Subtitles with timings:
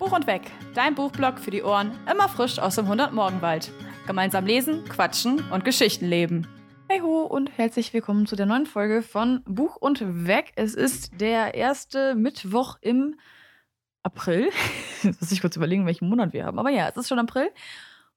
[0.00, 3.70] Buch und Weg, dein Buchblog für die Ohren, immer frisch aus dem 100-Morgenwald.
[4.06, 6.48] Gemeinsam lesen, quatschen und Geschichten leben.
[6.88, 10.52] Hey ho und herzlich willkommen zu der neuen Folge von Buch und Weg.
[10.56, 13.20] Es ist der erste Mittwoch im
[14.02, 14.48] April.
[15.02, 16.58] Jetzt muss ich kurz überlegen, welchen Monat wir haben.
[16.58, 17.50] Aber ja, es ist schon April.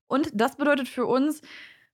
[0.08, 1.42] Und das bedeutet für uns,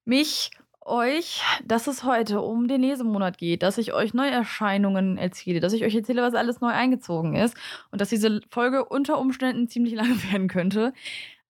[0.06, 0.52] mich
[0.90, 5.84] euch, dass es heute um den Lesemonat geht, dass ich euch Neuerscheinungen erzähle, dass ich
[5.84, 7.56] euch erzähle, was alles neu eingezogen ist
[7.92, 10.94] und dass diese Folge unter Umständen ziemlich lang werden könnte.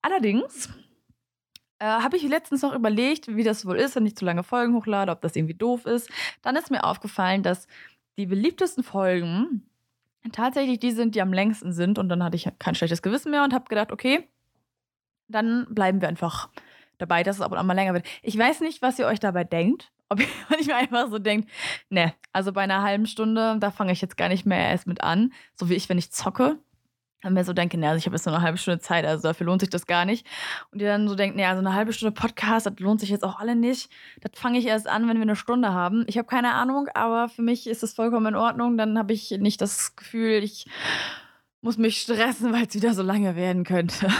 [0.02, 0.70] Allerdings
[1.80, 4.76] äh, habe ich letztens noch überlegt, wie das wohl ist, wenn ich zu lange Folgen
[4.76, 6.09] hochlade, ob das irgendwie doof ist.
[6.42, 7.67] Dann ist mir aufgefallen, dass
[8.17, 9.66] die beliebtesten Folgen
[10.31, 11.98] tatsächlich die sind, die am längsten sind.
[11.98, 14.28] Und dann hatte ich kein schlechtes Gewissen mehr und habe gedacht, okay,
[15.28, 16.50] dann bleiben wir einfach
[16.99, 18.05] dabei, dass es ab und an mal länger wird.
[18.21, 19.91] Ich weiß nicht, was ihr euch dabei denkt.
[20.09, 21.49] Ob ihr manchmal einfach so denkt,
[21.89, 25.02] ne, also bei einer halben Stunde, da fange ich jetzt gar nicht mehr erst mit
[25.02, 25.34] an.
[25.55, 26.59] So wie ich, wenn ich zocke.
[27.22, 29.27] Und mir so denke, ne, also ich habe jetzt nur eine halbe Stunde Zeit, also
[29.27, 30.25] dafür lohnt sich das gar nicht.
[30.72, 33.25] Und ihr dann so denkt, ne, also eine halbe Stunde Podcast, das lohnt sich jetzt
[33.25, 33.89] auch alle nicht.
[34.22, 36.06] Das fange ich erst an, wenn wir eine Stunde haben.
[36.08, 38.78] Ich habe keine Ahnung, aber für mich ist es vollkommen in Ordnung.
[38.78, 40.67] Dann habe ich nicht das Gefühl, ich
[41.62, 44.10] muss mich stressen, weil es wieder so lange werden könnte.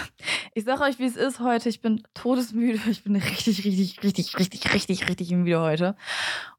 [0.56, 1.70] Ich sage euch, wie es ist heute.
[1.70, 2.80] Ich bin todesmüde.
[2.90, 5.96] Ich bin richtig, richtig, richtig, richtig, richtig, richtig müde heute.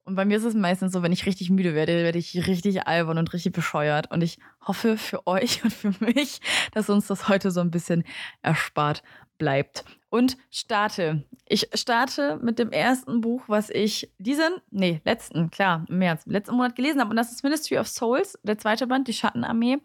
[0.04, 2.86] Und bei mir ist es meistens so, wenn ich richtig müde werde, werde ich richtig
[2.86, 4.10] albern und richtig bescheuert.
[4.10, 6.40] Und ich hoffe für euch und für mich,
[6.72, 8.04] dass uns das heute so ein bisschen
[8.42, 9.02] erspart
[9.38, 9.84] bleibt.
[10.10, 11.24] Und starte.
[11.46, 16.56] Ich starte mit dem ersten Buch, was ich diesen, nee, letzten, klar, im März, letzten
[16.56, 17.10] Monat gelesen habe.
[17.10, 19.78] Und das ist Ministry of Souls, der zweite Band, die Schattenarmee.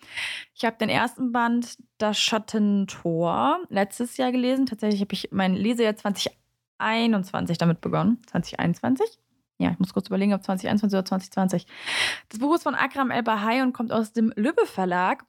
[0.56, 4.66] Ich habe den ersten Band, Das Schattentor, letztes Jahr gelesen.
[4.66, 8.20] Tatsächlich habe ich mein Lesejahr 2021 damit begonnen.
[8.28, 9.20] 2021?
[9.60, 11.66] Ja, ich muss kurz überlegen, ob 2021 oder 2020.
[12.30, 15.24] Das Buch ist von Akram El-Bahai und kommt aus dem Lübbe Verlag.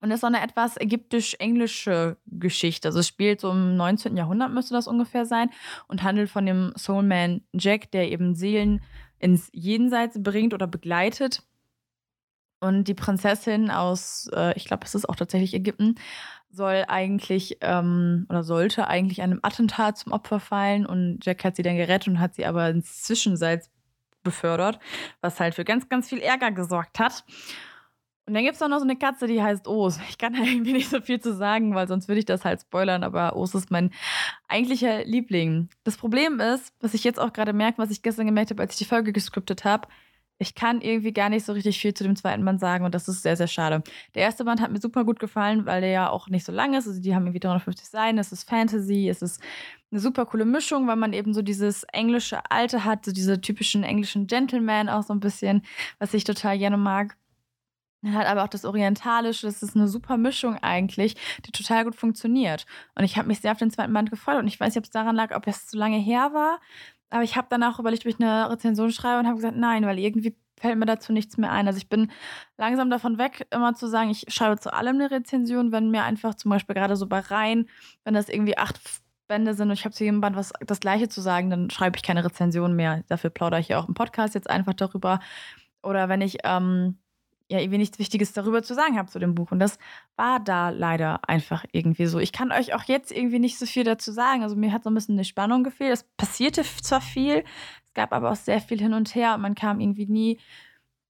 [0.00, 2.88] Und ist so eine etwas ägyptisch-englische Geschichte.
[2.88, 4.16] Also es spielt so im 19.
[4.16, 5.50] Jahrhundert, müsste das ungefähr sein,
[5.88, 8.80] und handelt von dem Soulman Jack, der eben Seelen
[9.18, 11.42] ins Jenseits bringt oder begleitet.
[12.60, 15.94] Und die Prinzessin aus, äh, ich glaube, es ist auch tatsächlich Ägypten,
[16.50, 20.84] soll eigentlich ähm, oder sollte eigentlich einem Attentat zum Opfer fallen.
[20.84, 23.70] Und Jack hat sie dann gerettet und hat sie aber ins Zwischenseits
[24.22, 24.78] befördert,
[25.20, 27.24] was halt für ganz, ganz viel Ärger gesorgt hat.
[28.30, 29.98] Und dann gibt es auch noch so eine Katze, die heißt Os.
[30.08, 32.60] Ich kann da irgendwie nicht so viel zu sagen, weil sonst würde ich das halt
[32.60, 33.90] spoilern, aber Os ist mein
[34.46, 35.68] eigentlicher Liebling.
[35.82, 38.74] Das Problem ist, was ich jetzt auch gerade merke, was ich gestern gemerkt habe, als
[38.74, 39.88] ich die Folge gescriptet habe,
[40.38, 43.08] ich kann irgendwie gar nicht so richtig viel zu dem zweiten Band sagen und das
[43.08, 43.82] ist sehr, sehr schade.
[44.14, 46.74] Der erste Band hat mir super gut gefallen, weil der ja auch nicht so lang
[46.74, 46.86] ist.
[46.86, 49.42] Also die haben irgendwie 350 Seiten, es ist Fantasy, es ist
[49.90, 53.82] eine super coole Mischung, weil man eben so dieses englische Alte hat, so diese typischen
[53.82, 55.62] englischen Gentlemen auch so ein bisschen,
[55.98, 57.16] was ich total gerne mag.
[58.02, 61.96] Dann hat aber auch das Orientalische, das ist eine super Mischung eigentlich, die total gut
[61.96, 62.66] funktioniert.
[62.94, 64.84] Und ich habe mich sehr auf den zweiten Band gefreut und ich weiß nicht, ob
[64.84, 66.60] es daran lag, ob es zu lange her war,
[67.10, 69.98] aber ich habe danach überlegt, ob ich eine Rezension schreibe und habe gesagt, nein, weil
[69.98, 71.66] irgendwie fällt mir dazu nichts mehr ein.
[71.66, 72.10] Also ich bin
[72.56, 76.34] langsam davon weg, immer zu sagen, ich schreibe zu allem eine Rezension, wenn mir einfach
[76.34, 77.68] zum Beispiel gerade so bei Reihen,
[78.04, 78.78] wenn das irgendwie acht
[79.26, 81.96] Bände sind und ich habe zu jedem Band was das Gleiche zu sagen, dann schreibe
[81.96, 83.04] ich keine Rezension mehr.
[83.08, 85.20] Dafür plaudere ich ja auch im Podcast jetzt einfach darüber.
[85.82, 86.98] Oder wenn ich ähm,
[87.50, 89.50] ja irgendwie nichts Wichtiges darüber zu sagen habe zu dem Buch.
[89.50, 89.78] Und das
[90.16, 92.20] war da leider einfach irgendwie so.
[92.20, 94.44] Ich kann euch auch jetzt irgendwie nicht so viel dazu sagen.
[94.44, 95.92] Also mir hat so ein bisschen eine Spannung gefehlt.
[95.92, 97.44] Es passierte zwar viel,
[97.86, 100.38] es gab aber auch sehr viel hin und her und man kam irgendwie nie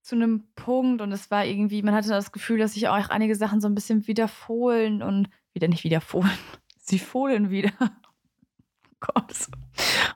[0.00, 3.36] zu einem Punkt und es war irgendwie, man hatte das Gefühl, dass sich auch einige
[3.36, 6.30] Sachen so ein bisschen wiederholen und wieder nicht wiederholen.
[6.78, 7.70] Sie fohlen wieder.
[7.80, 9.48] Oh Gott.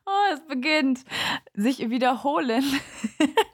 [0.07, 1.05] Oh, es beginnt.
[1.53, 2.65] Sich wiederholen.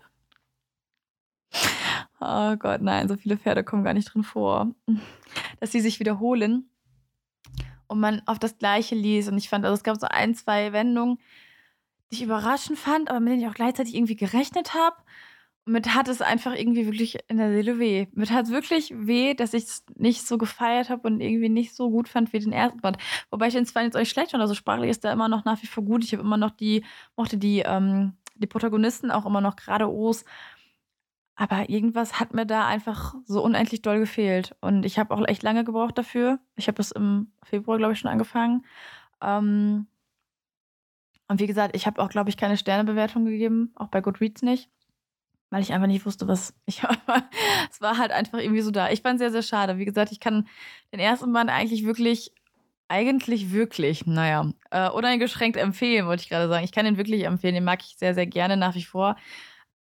[2.20, 4.74] Oh Gott, nein, so viele Pferde kommen gar nicht drin vor.
[5.60, 6.70] Dass sie sich wiederholen
[7.90, 9.28] und man auf das Gleiche liest.
[9.28, 11.18] Und ich fand, also es gab so ein, zwei Wendungen,
[12.10, 14.96] die ich überraschend fand, aber mit denen ich auch gleichzeitig irgendwie gerechnet habe.
[15.64, 18.06] Und mit hat es einfach irgendwie wirklich in der Seele weh.
[18.12, 21.74] Mit hat es wirklich weh, dass ich es nicht so gefeiert habe und irgendwie nicht
[21.74, 22.96] so gut fand wie den ersten Band.
[23.30, 24.40] Wobei ich den zweiten jetzt euch schlecht fand.
[24.40, 26.04] Also sprachlich ist der immer noch nach wie vor gut.
[26.04, 26.84] Ich habe immer noch die,
[27.16, 30.24] mochte die, ähm, die Protagonisten auch immer noch geradeaus.
[31.40, 34.54] Aber irgendwas hat mir da einfach so unendlich doll gefehlt.
[34.60, 36.38] Und ich habe auch echt lange gebraucht dafür.
[36.54, 38.66] Ich habe es im Februar, glaube ich, schon angefangen.
[39.22, 39.86] Ähm
[41.28, 44.68] und wie gesagt, ich habe auch, glaube ich, keine Sternebewertung gegeben, auch bei Goodreads nicht,
[45.48, 46.82] weil ich einfach nicht wusste, was ich.
[47.70, 48.90] es war halt einfach irgendwie so da.
[48.90, 49.78] Ich fand es sehr, sehr schade.
[49.78, 50.46] Wie gesagt, ich kann
[50.92, 52.34] den ersten Band eigentlich wirklich,
[52.88, 56.66] eigentlich wirklich, naja, äh, uneingeschränkt empfehlen, wollte ich gerade sagen.
[56.66, 57.54] Ich kann den wirklich empfehlen.
[57.54, 59.16] Den mag ich sehr, sehr gerne nach wie vor.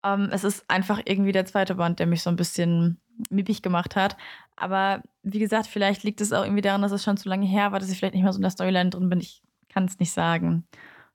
[0.04, 3.96] Ähm, es ist einfach irgendwie der zweite Band, der mich so ein bisschen miepig gemacht
[3.96, 4.16] hat.
[4.56, 7.72] Aber wie gesagt, vielleicht liegt es auch irgendwie daran, dass es schon zu lange her
[7.72, 9.20] war, dass ich vielleicht nicht mehr so in der Storyline drin bin.
[9.20, 10.66] Ich kann es nicht sagen.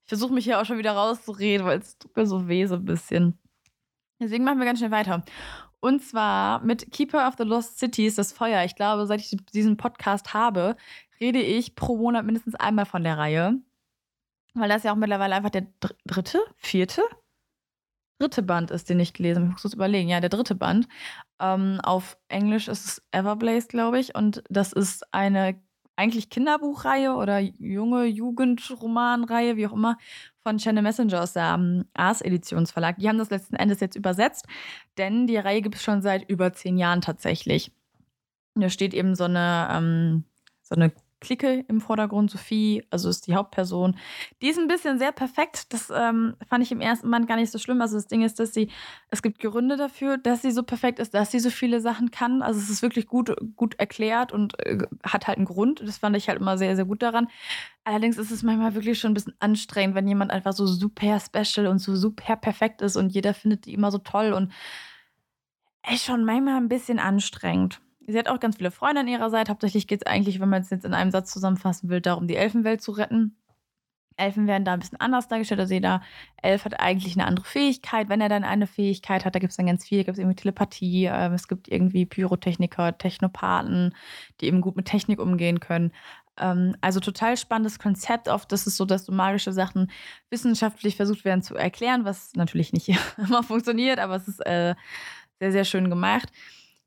[0.04, 2.76] Ich versuche mich hier auch schon wieder rauszureden, weil es tut mir so weh so
[2.76, 3.40] ein bisschen.
[4.20, 5.24] Deswegen machen wir ganz schnell weiter.
[5.80, 8.64] Und zwar mit Keeper of the Lost Cities, das Feuer.
[8.64, 10.76] Ich glaube, seit ich diesen Podcast habe,
[11.20, 13.60] rede ich pro Monat mindestens einmal von der Reihe.
[14.54, 15.68] Weil das ja auch mittlerweile einfach der
[16.06, 17.04] dritte, vierte,
[18.20, 19.48] dritte Band ist, den ich gelesen habe.
[19.50, 20.10] Ich muss es überlegen.
[20.10, 20.88] Ja, der dritte Band.
[21.40, 24.16] Ähm, auf Englisch ist es Everblaze, glaube ich.
[24.16, 25.60] Und das ist eine
[25.98, 29.98] eigentlich Kinderbuchreihe oder junge Jugendromanreihe, wie auch immer,
[30.44, 32.98] von Channel Messenger aus der ähm, Ars Editionsverlag.
[32.98, 34.46] Die haben das letzten Endes jetzt übersetzt,
[34.98, 37.72] denn die Reihe gibt es schon seit über zehn Jahren tatsächlich.
[38.56, 40.24] Da steht eben so eine, ähm,
[40.64, 42.30] so eine Clique im Vordergrund.
[42.30, 43.98] Sophie, also ist die Hauptperson.
[44.42, 45.74] Die ist ein bisschen sehr perfekt.
[45.74, 47.82] Das ähm, fand ich im ersten Band gar nicht so schlimm.
[47.82, 48.70] Also das Ding ist, dass sie,
[49.10, 52.42] es gibt Gründe dafür, dass sie so perfekt ist, dass sie so viele Sachen kann.
[52.42, 55.82] Also es ist wirklich gut, gut erklärt und äh, hat halt einen Grund.
[55.86, 57.28] Das fand ich halt immer sehr, sehr gut daran.
[57.84, 61.68] Allerdings ist es manchmal wirklich schon ein bisschen anstrengend, wenn jemand einfach so super special
[61.68, 64.52] und so super perfekt ist und jeder findet die immer so toll und
[65.84, 67.80] echt schon manchmal ein bisschen anstrengend.
[68.08, 69.52] Sie hat auch ganz viele Freunde an ihrer Seite.
[69.52, 72.36] Hauptsächlich geht es eigentlich, wenn man es jetzt in einem Satz zusammenfassen will, darum, die
[72.36, 73.38] Elfenwelt zu retten.
[74.18, 75.60] Elfen werden da ein bisschen anders dargestellt.
[75.60, 76.02] Also jeder
[76.42, 78.08] Elf hat eigentlich eine andere Fähigkeit.
[78.08, 80.00] Wenn er dann eine Fähigkeit hat, da gibt es dann ganz viel.
[80.00, 83.96] Da gibt es irgendwie Telepathie, äh, es gibt irgendwie Pyrotechniker, Technopathen,
[84.40, 85.92] die eben gut mit Technik umgehen können.
[86.38, 88.30] Ähm, also total spannendes Konzept.
[88.30, 89.92] Oft ist es so, dass so magische Sachen
[90.30, 94.76] wissenschaftlich versucht werden zu erklären, was natürlich nicht immer funktioniert, aber es ist äh,
[95.40, 96.30] sehr, sehr schön gemacht.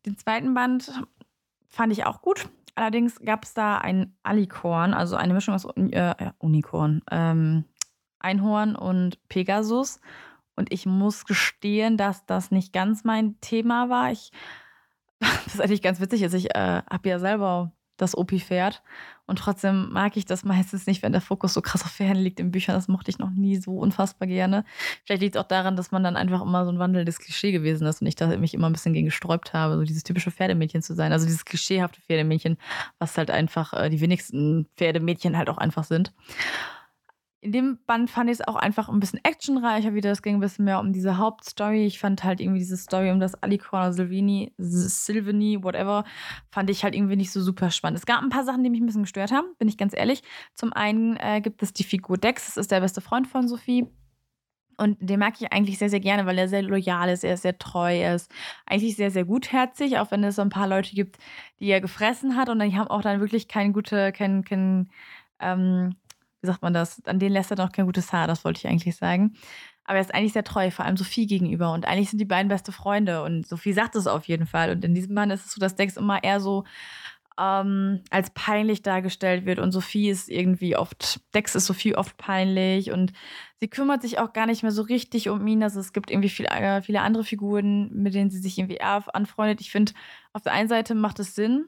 [0.09, 0.91] Den zweiten Band
[1.69, 2.49] fand ich auch gut.
[2.75, 7.65] Allerdings gab es da ein Alikorn, also eine Mischung aus äh, Unikorn, ähm,
[8.19, 10.01] Einhorn und Pegasus.
[10.57, 14.11] Und ich muss gestehen, dass das nicht ganz mein Thema war.
[14.11, 14.33] Ich,
[15.21, 16.23] das ist eigentlich ganz witzig.
[16.23, 18.83] Also ich äh, habe ja selber das Opi-Pferd.
[19.29, 22.41] Und trotzdem mag ich das meistens nicht, wenn der Fokus so krass auf Pferden liegt
[22.41, 22.75] in Büchern.
[22.75, 24.65] Das mochte ich noch nie so unfassbar gerne.
[25.05, 27.87] Vielleicht liegt es auch daran, dass man dann einfach immer so ein wandelndes Klischee gewesen
[27.87, 30.81] ist und ich da mich immer ein bisschen gegen gesträubt habe, so dieses typische Pferdemädchen
[30.81, 31.13] zu sein.
[31.13, 32.57] Also dieses klischeehafte Pferdemädchen,
[32.99, 36.13] was halt einfach äh, die wenigsten Pferdemädchen halt auch einfach sind
[37.41, 40.11] in dem Band fand ich es auch einfach ein bisschen actionreicher wieder.
[40.11, 41.87] Es ging ein bisschen mehr um diese Hauptstory.
[41.87, 46.05] Ich fand halt irgendwie diese Story um das Alicorn oder Silvini, Silvini, whatever,
[46.51, 47.99] fand ich halt irgendwie nicht so super spannend.
[47.99, 50.23] Es gab ein paar Sachen, die mich ein bisschen gestört haben, bin ich ganz ehrlich.
[50.55, 53.87] Zum einen äh, gibt es die Figur Dex, das ist der beste Freund von Sophie.
[54.77, 57.43] Und den mag ich eigentlich sehr, sehr gerne, weil er sehr loyal ist, er ist
[57.43, 58.31] sehr treu, er ist
[58.65, 61.19] eigentlich sehr, sehr gutherzig, auch wenn es so ein paar Leute gibt,
[61.61, 64.91] die er gefressen hat und die haben auch dann wirklich kein gute, kein, kein,
[65.41, 65.97] ähm,
[66.41, 68.69] wie sagt man das, an denen lässt er noch kein gutes Haar, das wollte ich
[68.69, 69.35] eigentlich sagen.
[69.85, 71.73] Aber er ist eigentlich sehr treu, vor allem Sophie gegenüber.
[71.73, 73.23] Und eigentlich sind die beiden beste Freunde.
[73.23, 74.71] Und Sophie sagt es auf jeden Fall.
[74.71, 76.65] Und in diesem Mann ist es so, dass Dex immer eher so
[77.39, 79.59] ähm, als peinlich dargestellt wird.
[79.59, 82.91] Und Sophie ist irgendwie oft, Dex ist Sophie oft peinlich.
[82.93, 83.15] Und
[83.61, 85.63] sie kümmert sich auch gar nicht mehr so richtig um ihn.
[85.63, 89.03] Also es gibt irgendwie viel, äh, viele andere Figuren, mit denen sie sich irgendwie eher
[89.15, 89.63] anfreundet.
[89.63, 89.93] Ich finde,
[90.35, 91.65] auf der einen Seite macht es Sinn,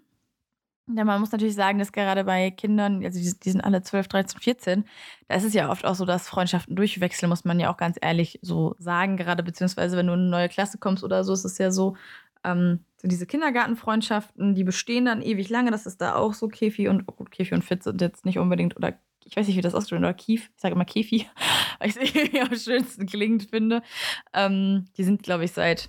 [0.94, 4.08] ja, man muss natürlich sagen, dass gerade bei Kindern, also die, die, sind alle 12,
[4.08, 4.84] 13, 14,
[5.28, 7.96] da ist es ja oft auch so, dass Freundschaften durchwechseln, muss man ja auch ganz
[8.00, 9.16] ehrlich so sagen.
[9.16, 11.96] Gerade beziehungsweise, wenn du in eine neue Klasse kommst oder so, ist es ja so,
[12.44, 15.70] ähm, so diese Kindergartenfreundschaften, die bestehen dann ewig lange.
[15.70, 16.48] Das ist da auch so.
[16.48, 19.56] Kefi und, oh gut, Kefi und Fitz sind jetzt nicht unbedingt, oder ich weiß nicht,
[19.56, 21.26] wie das ausgesprochen oder Kief, ich sage immer Kefi,
[21.78, 23.82] weil ich es irgendwie am schönsten klingend finde.
[24.32, 25.88] Ähm, die sind, glaube ich, seit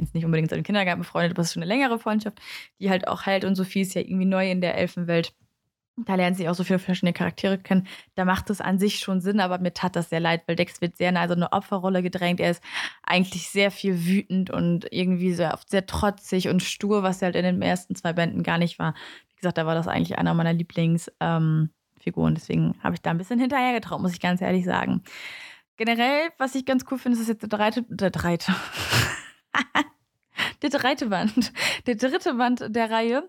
[0.00, 2.40] jetzt nicht unbedingt seit Kindergarten befreundet, aber es ist schon eine längere Freundschaft,
[2.80, 3.44] die halt auch hält.
[3.44, 5.34] Und Sophie ist ja irgendwie neu in der Elfenwelt.
[5.96, 7.86] Da lernen sie auch so viele verschiedene Charaktere kennen.
[8.14, 10.80] Da macht es an sich schon Sinn, aber mir tat das sehr leid, weil Dex
[10.80, 12.40] wird sehr nah so eine Opferrolle gedrängt.
[12.40, 12.62] Er ist
[13.02, 17.36] eigentlich sehr viel wütend und irgendwie sehr oft sehr trotzig und stur, was er halt
[17.36, 18.94] in den ersten zwei Bänden gar nicht war.
[19.28, 21.10] Wie gesagt, da war das eigentlich einer meiner Lieblingsfiguren.
[21.20, 25.02] Ähm, Deswegen habe ich da ein bisschen hinterhergetraut, muss ich ganz ehrlich sagen.
[25.76, 28.54] Generell, was ich ganz cool finde, ist, dass jetzt der dritte, der dritte,
[30.62, 31.52] der dritte Band.
[31.86, 33.28] Der dritte Band der Reihe.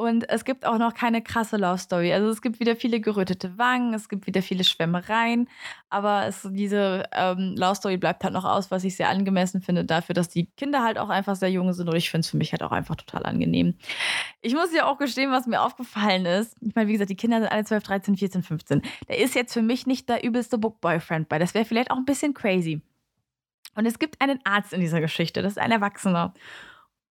[0.00, 2.10] Und es gibt auch noch keine krasse Love Story.
[2.14, 5.46] Also es gibt wieder viele gerötete Wangen, es gibt wieder viele Schwärmereien,
[5.90, 9.84] aber es, diese ähm, Love Story bleibt halt noch aus, was ich sehr angemessen finde
[9.84, 12.38] dafür, dass die Kinder halt auch einfach sehr jung sind und ich finde es für
[12.38, 13.74] mich halt auch einfach total angenehm.
[14.40, 16.56] Ich muss ja auch gestehen, was mir aufgefallen ist.
[16.62, 18.82] Ich meine, wie gesagt, die Kinder sind alle 12, 13, 14, 15.
[19.06, 21.38] Da ist jetzt für mich nicht der übelste Book Boyfriend bei.
[21.38, 22.80] Das wäre vielleicht auch ein bisschen crazy.
[23.74, 26.34] Und es gibt einen Arzt in dieser Geschichte, das ist ein Erwachsener.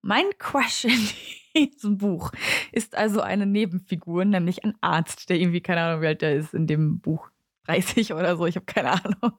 [0.02, 1.08] Mein Crush in
[1.56, 2.32] diesem Buch
[2.72, 6.54] ist also eine Nebenfigur, nämlich ein Arzt, der irgendwie, keine Ahnung, wie alt der ist
[6.54, 7.30] in dem Buch.
[7.66, 9.34] 30 oder so, ich habe keine Ahnung.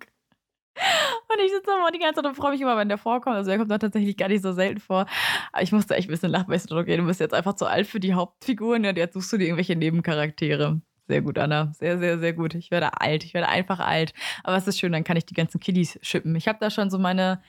[1.31, 3.35] Und ich sitze immer die ganze Zeit und freue mich immer, wenn der vorkommt.
[3.35, 5.05] Also, er kommt da tatsächlich gar nicht so selten vor.
[5.51, 7.55] Aber ich musste echt ein bisschen lachen, weil ich so, okay, du bist jetzt einfach
[7.55, 8.83] zu alt für die Hauptfiguren.
[8.83, 10.81] Ja, jetzt suchst du dir irgendwelche Nebencharaktere.
[11.11, 11.73] Sehr gut, Anna.
[11.77, 12.55] Sehr, sehr, sehr gut.
[12.55, 13.25] Ich werde alt.
[13.25, 14.13] Ich werde einfach alt.
[14.45, 16.33] Aber es ist schön, dann kann ich die ganzen Kiddies schippen.
[16.37, 17.43] Ich habe da schon so meine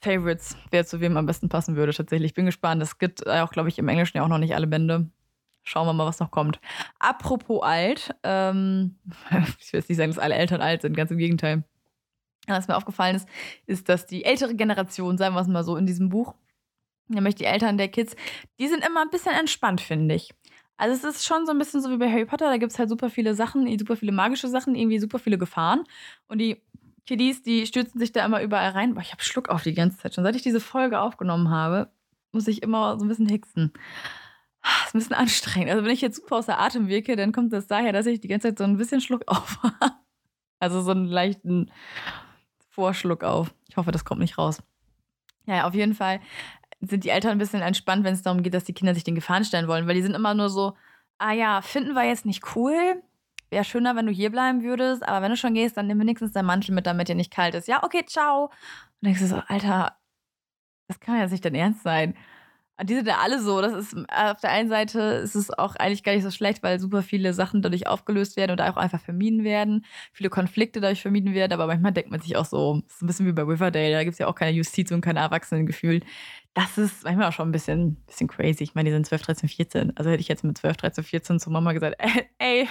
[0.00, 2.30] Favorites, wer zu wem am besten passen würde, tatsächlich.
[2.30, 2.80] Ich bin gespannt.
[2.80, 5.10] Es gibt auch, glaube ich, im Englischen ja auch noch nicht alle Bände.
[5.64, 6.60] Schauen wir mal, was noch kommt.
[7.00, 8.94] Apropos alt, ähm,
[9.58, 11.64] ich will jetzt nicht sagen, dass alle Eltern alt sind, ganz im Gegenteil.
[12.46, 13.28] Was mir aufgefallen ist,
[13.66, 16.36] ist, dass die ältere Generation, sagen wir es mal so, in diesem Buch,
[17.08, 18.14] nämlich die Eltern der Kids,
[18.60, 20.32] die sind immer ein bisschen entspannt, finde ich.
[20.76, 22.78] Also es ist schon so ein bisschen so wie bei Harry Potter, da gibt es
[22.78, 25.84] halt super viele Sachen, super viele magische Sachen, irgendwie super viele Gefahren.
[26.28, 26.62] Und die
[27.06, 28.94] Kiddies, die stürzen sich da immer überall rein.
[28.94, 30.14] Boah, ich habe Schluck auf die ganze Zeit.
[30.14, 31.90] Schon seit ich diese Folge aufgenommen habe,
[32.32, 33.72] muss ich immer so ein bisschen hixen.
[34.62, 35.70] Das ist ein bisschen anstrengend.
[35.70, 38.28] Also wenn ich jetzt super außer Atem wirke, dann kommt das daher, dass ich die
[38.28, 39.94] ganze Zeit so ein bisschen Schluck auf habe.
[40.60, 41.70] Also so einen leichten
[42.70, 43.52] Vorschluck auf.
[43.68, 44.62] Ich hoffe, das kommt nicht raus.
[45.46, 46.20] Ja, auf jeden Fall
[46.82, 49.14] sind die Eltern ein bisschen entspannt, wenn es darum geht, dass die Kinder sich den
[49.14, 50.74] Gefahren stellen wollen, weil die sind immer nur so,
[51.18, 53.02] ah ja, finden wir jetzt nicht cool.
[53.50, 56.32] Wäre schöner, wenn du hier bleiben würdest, aber wenn du schon gehst, dann nimm wenigstens
[56.32, 57.68] deinen Mantel mit, damit dir nicht kalt ist.
[57.68, 58.46] Ja, okay, ciao.
[58.46, 58.52] Und
[59.06, 59.96] denkst du so, Alter,
[60.88, 62.14] das kann ja nicht dein Ernst sein.
[62.82, 63.60] Die sind ja alle so.
[63.60, 66.62] Das ist äh, auf der einen Seite ist es auch eigentlich gar nicht so schlecht,
[66.62, 69.84] weil super viele Sachen dadurch aufgelöst werden oder auch einfach vermieden werden.
[70.12, 73.06] Viele Konflikte dadurch vermieden werden, aber manchmal denkt man sich auch so, es ist ein
[73.06, 76.00] bisschen wie bei Riverdale, da gibt es ja auch keine Justiz und keine Erwachsenengefühl.
[76.54, 78.62] Das ist manchmal auch schon ein bisschen, bisschen crazy.
[78.62, 79.96] Ich meine, die sind 12, 13, 14.
[79.96, 82.68] Also hätte ich jetzt mit 12, 13, 14 zu Mama gesagt, ey, ey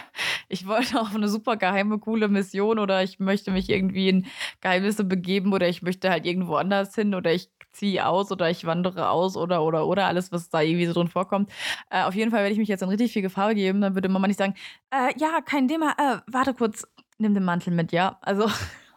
[0.50, 4.28] ich wollte auf eine super geheime, coole Mission oder ich möchte mich irgendwie in
[4.60, 8.66] Geheimnisse begeben oder ich möchte halt irgendwo anders hin oder ich ziehe aus oder ich
[8.66, 11.52] wandere aus oder oder oder alles, was da irgendwie so drin vorkommt.
[11.90, 13.82] Äh, auf jeden Fall werde ich mich jetzt in richtig viel Gefahr geben.
[13.82, 14.54] Dann würde Mama nicht sagen,
[14.92, 16.86] äh, ja, kein Thema, äh, warte kurz,
[17.18, 18.20] nimm den Mantel mit, ja.
[18.22, 18.48] Also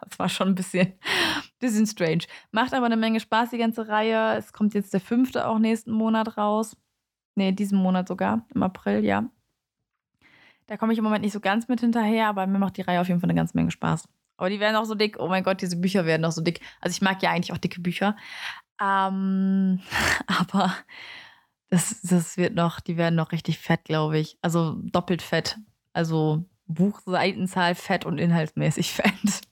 [0.08, 0.94] das war schon ein bisschen,
[1.58, 2.24] bisschen strange.
[2.52, 4.36] Macht aber eine Menge Spaß, die ganze Reihe.
[4.36, 6.76] Es kommt jetzt der fünfte auch nächsten Monat raus.
[7.36, 9.28] Nee, diesen Monat sogar, im April, ja.
[10.66, 13.00] Da komme ich im Moment nicht so ganz mit hinterher, aber mir macht die Reihe
[13.00, 14.08] auf jeden Fall eine ganze Menge Spaß.
[14.36, 15.16] Aber die werden auch so dick.
[15.18, 16.60] Oh mein Gott, diese Bücher werden auch so dick.
[16.80, 18.16] Also ich mag ja eigentlich auch dicke Bücher.
[18.80, 19.80] Ähm,
[20.26, 20.74] aber
[21.70, 24.38] das, das wird noch, die werden noch richtig fett, glaube ich.
[24.42, 25.58] Also doppelt fett.
[25.92, 29.42] Also Buchseitenzahl fett und inhaltsmäßig fett.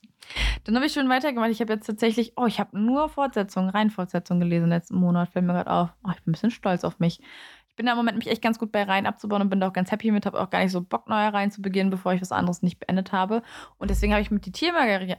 [0.64, 1.50] Dann habe ich schon weitergemacht.
[1.50, 5.30] Ich habe jetzt tatsächlich, oh, ich habe nur Fortsetzungen, rein Fortsetzungen gelesen letzten Monat.
[5.30, 5.90] Fällt mir gerade auf.
[6.04, 7.20] Oh, ich bin ein bisschen stolz auf mich.
[7.68, 9.68] Ich bin da im Moment mich echt ganz gut bei Reihen abzubauen und bin da
[9.68, 10.26] auch ganz happy mit.
[10.26, 12.78] Habe auch gar nicht so Bock, neue Reihen zu beginnen, bevor ich was anderes nicht
[12.78, 13.42] beendet habe.
[13.78, 15.16] Und deswegen habe ich mit die Tiermaria.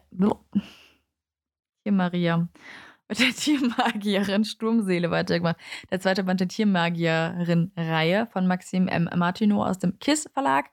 [1.83, 2.47] Tiermaria
[3.09, 5.57] mit der Tiermagierin Sturmseele weitergemacht.
[5.91, 9.09] Der zweite Band der Tiermagierin-Reihe von Maxim M.
[9.15, 10.69] Martino aus dem KISS Verlag.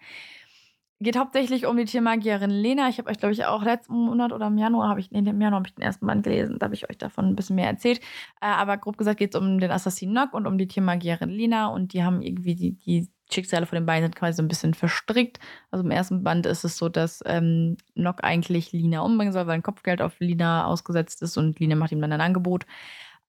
[1.03, 2.91] Geht hauptsächlich um die Tiermagierin Lena.
[2.91, 5.41] Ich habe euch, glaube ich, auch letzten Monat oder im Januar habe ich, nee, im
[5.41, 6.59] Januar habe ich den ersten Band gelesen.
[6.59, 8.01] Da habe ich euch davon ein bisschen mehr erzählt.
[8.43, 11.69] Äh, aber grob gesagt geht es um den Assassin Nock und um die Tiermagierin Lena.
[11.69, 14.75] Und die haben irgendwie die, die Schicksale von den beiden sind quasi so ein bisschen
[14.75, 15.39] verstrickt.
[15.71, 19.55] Also im ersten Band ist es so, dass ähm, Nock eigentlich Lina umbringen soll, weil
[19.55, 22.67] ein Kopfgeld auf Lina ausgesetzt ist und Lina macht ihm dann ein Angebot.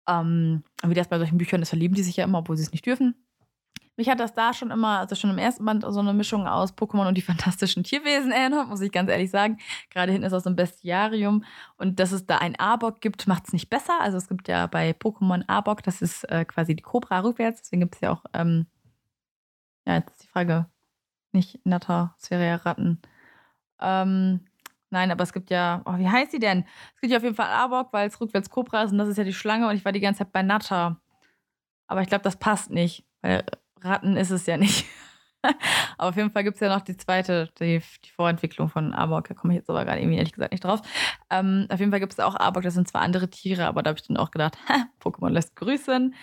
[0.10, 2.74] Ähm, wie das bei solchen Büchern ist, verlieben die sich ja immer, obwohl sie es
[2.74, 3.16] nicht dürfen.
[3.98, 6.74] Mich hat das da schon immer, also schon im ersten Band, so eine Mischung aus
[6.76, 9.58] Pokémon und die fantastischen Tierwesen erinnert, muss ich ganz ehrlich sagen.
[9.90, 11.44] Gerade hinten ist auch so ein Bestiarium.
[11.78, 14.00] Und dass es da ein Arbok gibt, macht es nicht besser.
[14.02, 17.62] Also es gibt ja bei Pokémon Arbok, das ist äh, quasi die Cobra rückwärts.
[17.62, 18.66] Deswegen gibt es ja auch ähm,
[19.86, 20.68] ja, jetzt ist die Frage.
[21.34, 23.02] Nicht Natter, es wäre ja Ratten.
[23.80, 24.46] Ähm,
[24.90, 26.66] nein, aber es gibt ja, oh, wie heißt sie denn?
[26.96, 29.18] Es gibt ja auf jeden Fall Arbok, weil es rückwärts Cobra ist und das ist
[29.18, 31.02] ja die Schlange und ich war die ganze Zeit bei Natter.
[31.88, 33.46] Aber ich glaube, das passt nicht, weil
[33.82, 34.86] Ratten ist es ja nicht.
[35.42, 35.54] aber
[36.10, 39.28] auf jeden Fall gibt es ja noch die zweite, die, die Vorentwicklung von Arbok.
[39.28, 40.82] Da komme ich jetzt aber gerade irgendwie ehrlich gesagt nicht drauf.
[41.30, 43.90] Ähm, auf jeden Fall gibt es auch Arbok, das sind zwar andere Tiere, aber da
[43.90, 44.58] habe ich dann auch gedacht,
[45.02, 46.14] Pokémon lässt grüßen.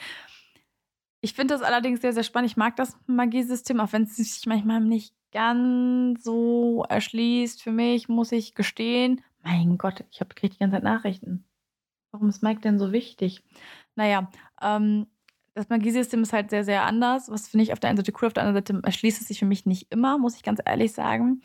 [1.21, 2.50] Ich finde das allerdings sehr, sehr spannend.
[2.50, 8.09] Ich mag das Magiesystem, auch wenn es sich manchmal nicht ganz so erschließt für mich,
[8.09, 9.21] muss ich gestehen.
[9.43, 11.45] Mein Gott, ich habe die ganze Zeit Nachrichten.
[12.12, 13.43] Warum ist Mike denn so wichtig?
[13.95, 14.31] Naja,
[14.62, 15.09] ähm,
[15.59, 17.29] das Magiesystem ist halt sehr, sehr anders.
[17.31, 19.41] Was finde ich auf der einen Seite cool, auf der anderen Seite erschließt es sich
[19.41, 21.43] für mich nicht immer, muss ich ganz ehrlich sagen.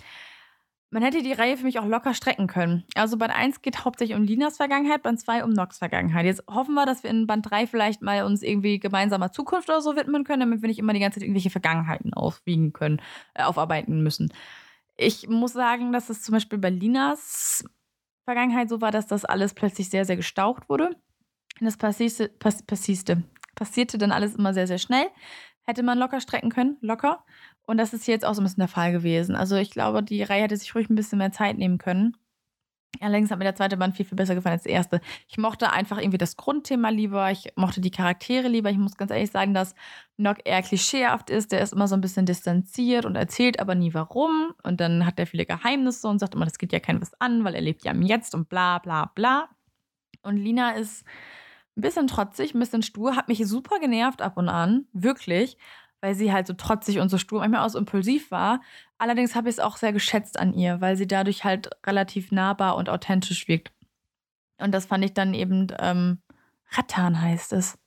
[0.91, 2.83] Man hätte die Reihe für mich auch locker strecken können.
[2.93, 6.27] Also Band 1 geht hauptsächlich um Linas Vergangenheit, Band 2 um Nox Vergangenheit.
[6.27, 9.81] Jetzt hoffen wir, dass wir in Band 3 vielleicht mal uns irgendwie gemeinsamer Zukunft oder
[9.81, 13.01] so widmen können, damit wir nicht immer die ganze Zeit irgendwelche Vergangenheiten aufwiegen können,
[13.33, 14.31] äh, aufarbeiten müssen.
[14.95, 17.65] Ich muss sagen, dass es zum Beispiel bei Linas
[18.25, 20.95] Vergangenheit so war, dass das alles plötzlich sehr, sehr gestaucht wurde.
[21.59, 23.23] Das passierte, pass, passierte,
[23.55, 25.07] passierte dann alles immer sehr, sehr schnell.
[25.65, 27.23] Hätte man locker strecken können, locker.
[27.65, 29.35] Und das ist jetzt auch so ein bisschen der Fall gewesen.
[29.35, 32.17] Also ich glaube, die Reihe hätte sich ruhig ein bisschen mehr Zeit nehmen können.
[32.99, 35.01] Allerdings hat mir der zweite Band viel, viel besser gefallen als der erste.
[35.27, 37.31] Ich mochte einfach irgendwie das Grundthema lieber.
[37.31, 38.69] Ich mochte die Charaktere lieber.
[38.69, 39.73] Ich muss ganz ehrlich sagen, dass
[40.17, 41.51] Nock eher klischeehaft ist.
[41.51, 44.53] Der ist immer so ein bisschen distanziert und erzählt aber nie warum.
[44.63, 47.43] Und dann hat er viele Geheimnisse und sagt immer, das geht ja kein was an,
[47.43, 49.49] weil er lebt ja im Jetzt und bla bla bla.
[50.21, 51.03] Und Lina ist
[51.75, 54.85] ein bisschen trotzig, ein bisschen stur, hat mich super genervt ab und an.
[54.93, 55.57] Wirklich
[56.03, 58.59] weil sie halt so trotzig und so stur, manchmal auch so impulsiv war.
[58.97, 62.75] Allerdings habe ich es auch sehr geschätzt an ihr, weil sie dadurch halt relativ nahbar
[62.75, 63.71] und authentisch wirkt.
[64.57, 66.21] Und das fand ich dann eben, ähm,
[66.71, 67.77] Rattan heißt es.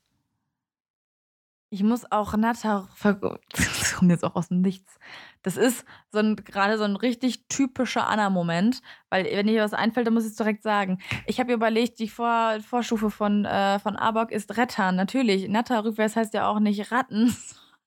[1.69, 2.89] Ich muss auch Natter,
[3.51, 4.99] das kommt jetzt auch aus dem Nichts.
[5.47, 10.09] Das ist so ein, gerade so ein richtig typischer Anna-Moment, weil wenn dir was einfällt,
[10.09, 10.99] dann muss ich es direkt sagen.
[11.25, 15.49] Ich habe überlegt, die Vor Vorstufe von, äh, von Arbok ist Rettern, natürlich.
[15.49, 17.37] Natter rückwärts heißt ja auch nicht Ratten,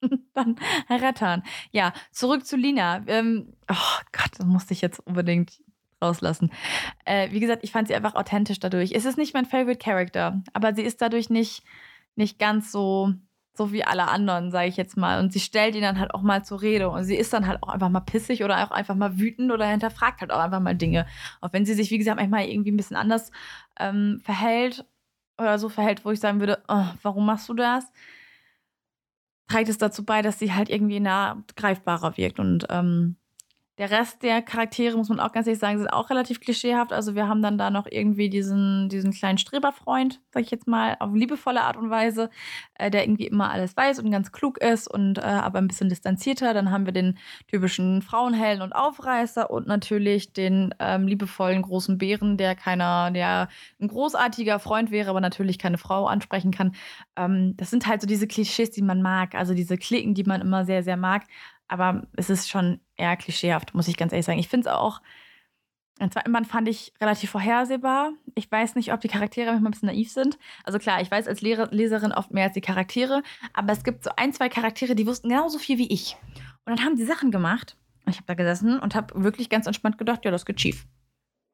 [0.34, 0.56] dann
[0.90, 1.44] Rettern.
[1.72, 3.04] Ja, zurück zu Lina.
[3.08, 5.62] Ähm, oh Gott, das musste ich jetzt unbedingt
[6.02, 6.54] rauslassen.
[7.04, 8.94] Äh, wie gesagt, ich fand sie einfach authentisch dadurch.
[8.94, 11.64] Es ist nicht mein Favorite Character, aber sie ist dadurch nicht,
[12.16, 13.16] nicht ganz so,
[13.60, 15.20] so wie alle anderen, sage ich jetzt mal.
[15.20, 16.90] Und sie stellt ihn dann halt auch mal zur Rede.
[16.90, 19.68] Und sie ist dann halt auch einfach mal pissig oder auch einfach mal wütend oder
[19.68, 21.06] hinterfragt halt auch einfach mal Dinge.
[21.42, 23.32] Auch wenn sie sich, wie gesagt, manchmal irgendwie ein bisschen anders
[23.78, 24.86] ähm, verhält
[25.38, 27.86] oder so verhält, wo ich sagen würde, oh, warum machst du das?
[29.50, 32.40] trägt es dazu bei, dass sie halt irgendwie nah greifbarer wirkt.
[32.40, 33.18] Und ähm,
[33.80, 36.92] der Rest der Charaktere, muss man auch ganz ehrlich sagen, sind auch relativ klischeehaft.
[36.92, 40.98] Also wir haben dann da noch irgendwie diesen, diesen kleinen Streberfreund, sag ich jetzt mal,
[41.00, 42.30] auf liebevolle Art und Weise,
[42.74, 45.88] äh, der irgendwie immer alles weiß und ganz klug ist und äh, aber ein bisschen
[45.88, 46.54] distanzierter.
[46.54, 47.18] Dann haben wir den
[47.48, 53.48] typischen Frauenhelden und Aufreißer und natürlich den ähm, liebevollen großen Bären, der keiner, der
[53.80, 56.76] ein großartiger Freund wäre, aber natürlich keine Frau ansprechen kann.
[57.16, 60.42] Ähm, das sind halt so diese Klischees, die man mag, also diese Klicken, die man
[60.42, 61.24] immer sehr, sehr mag.
[61.70, 64.40] Aber es ist schon eher klischeehaft, muss ich ganz ehrlich sagen.
[64.40, 65.02] Ich finde es auch,
[66.00, 68.12] den zweiten Band fand ich relativ vorhersehbar.
[68.36, 70.38] Ich weiß nicht, ob die Charaktere manchmal ein bisschen naiv sind.
[70.64, 73.22] Also klar, ich weiß als Leserin oft mehr als die Charaktere,
[73.54, 76.16] aber es gibt so ein, zwei Charaktere, die wussten genauso viel wie ich.
[76.66, 77.76] Und dann haben die Sachen gemacht.
[78.06, 80.88] Und ich habe da gesessen und habe wirklich ganz entspannt gedacht, ja, das geht schief.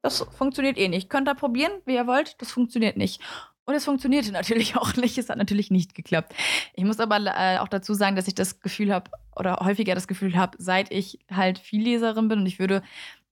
[0.02, 1.10] Das funktioniert eh nicht.
[1.10, 3.20] Könnt ihr probieren, wie ihr wollt, das funktioniert nicht.
[3.66, 5.18] Und es funktionierte natürlich auch nicht.
[5.18, 6.34] Es hat natürlich nicht geklappt.
[6.74, 10.08] Ich muss aber äh, auch dazu sagen, dass ich das Gefühl habe oder häufiger das
[10.08, 12.82] Gefühl habe, seit ich halt Vielleserin bin und ich würde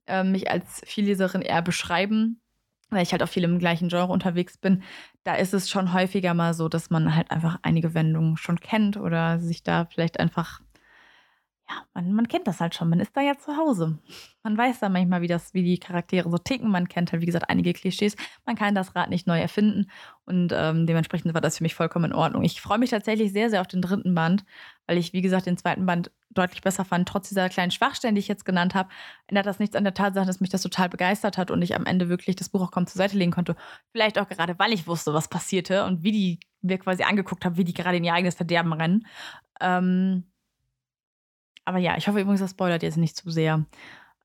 [0.06, 2.40] äh, mich als Vielleserin eher beschreiben,
[2.90, 4.82] weil ich halt auch viel im gleichen Genre unterwegs bin,
[5.24, 8.98] da ist es schon häufiger mal so, dass man halt einfach einige Wendungen schon kennt
[8.98, 10.60] oder sich da vielleicht einfach
[11.68, 12.90] ja, man, man kennt das halt schon.
[12.90, 13.98] Man ist da ja zu Hause.
[14.42, 16.70] Man weiß da manchmal, wie, das, wie die Charaktere so ticken.
[16.70, 18.16] Man kennt halt, wie gesagt, einige Klischees.
[18.44, 19.90] Man kann das Rad nicht neu erfinden.
[20.26, 22.44] Und ähm, dementsprechend war das für mich vollkommen in Ordnung.
[22.44, 24.44] Ich freue mich tatsächlich sehr, sehr auf den dritten Band,
[24.86, 27.08] weil ich, wie gesagt, den zweiten Band deutlich besser fand.
[27.08, 28.90] Trotz dieser kleinen Schwachstellen, die ich jetzt genannt habe,
[29.26, 31.86] ändert das nichts an der Tatsache, dass mich das total begeistert hat und ich am
[31.86, 33.56] Ende wirklich das Buch auch kaum zur Seite legen konnte.
[33.92, 37.56] Vielleicht auch gerade, weil ich wusste, was passierte und wie die wir quasi angeguckt haben,
[37.56, 39.06] wie die gerade in ihr eigenes Verderben rennen.
[39.60, 40.24] Ähm,
[41.64, 43.64] aber ja, ich hoffe übrigens, das spoilert jetzt nicht zu sehr.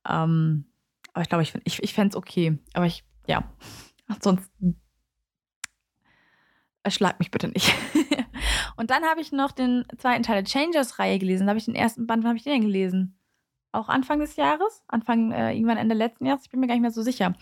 [0.08, 0.66] Ähm,
[1.14, 2.58] aber ich glaube, ich, ich, ich fände es okay.
[2.74, 3.44] Aber ich, ja,
[4.08, 4.80] ansonsten
[6.84, 7.74] erschlag mich bitte nicht.
[8.78, 11.46] und dann habe ich noch den zweiten Teil der Changers-Reihe gelesen.
[11.46, 13.18] Da habe ich den ersten Band, wann habe ich den gelesen?
[13.72, 14.84] Auch Anfang des Jahres?
[14.88, 16.44] Anfang, äh, irgendwann Ende letzten Jahres?
[16.44, 17.36] Ich bin mir gar nicht mehr so sicher.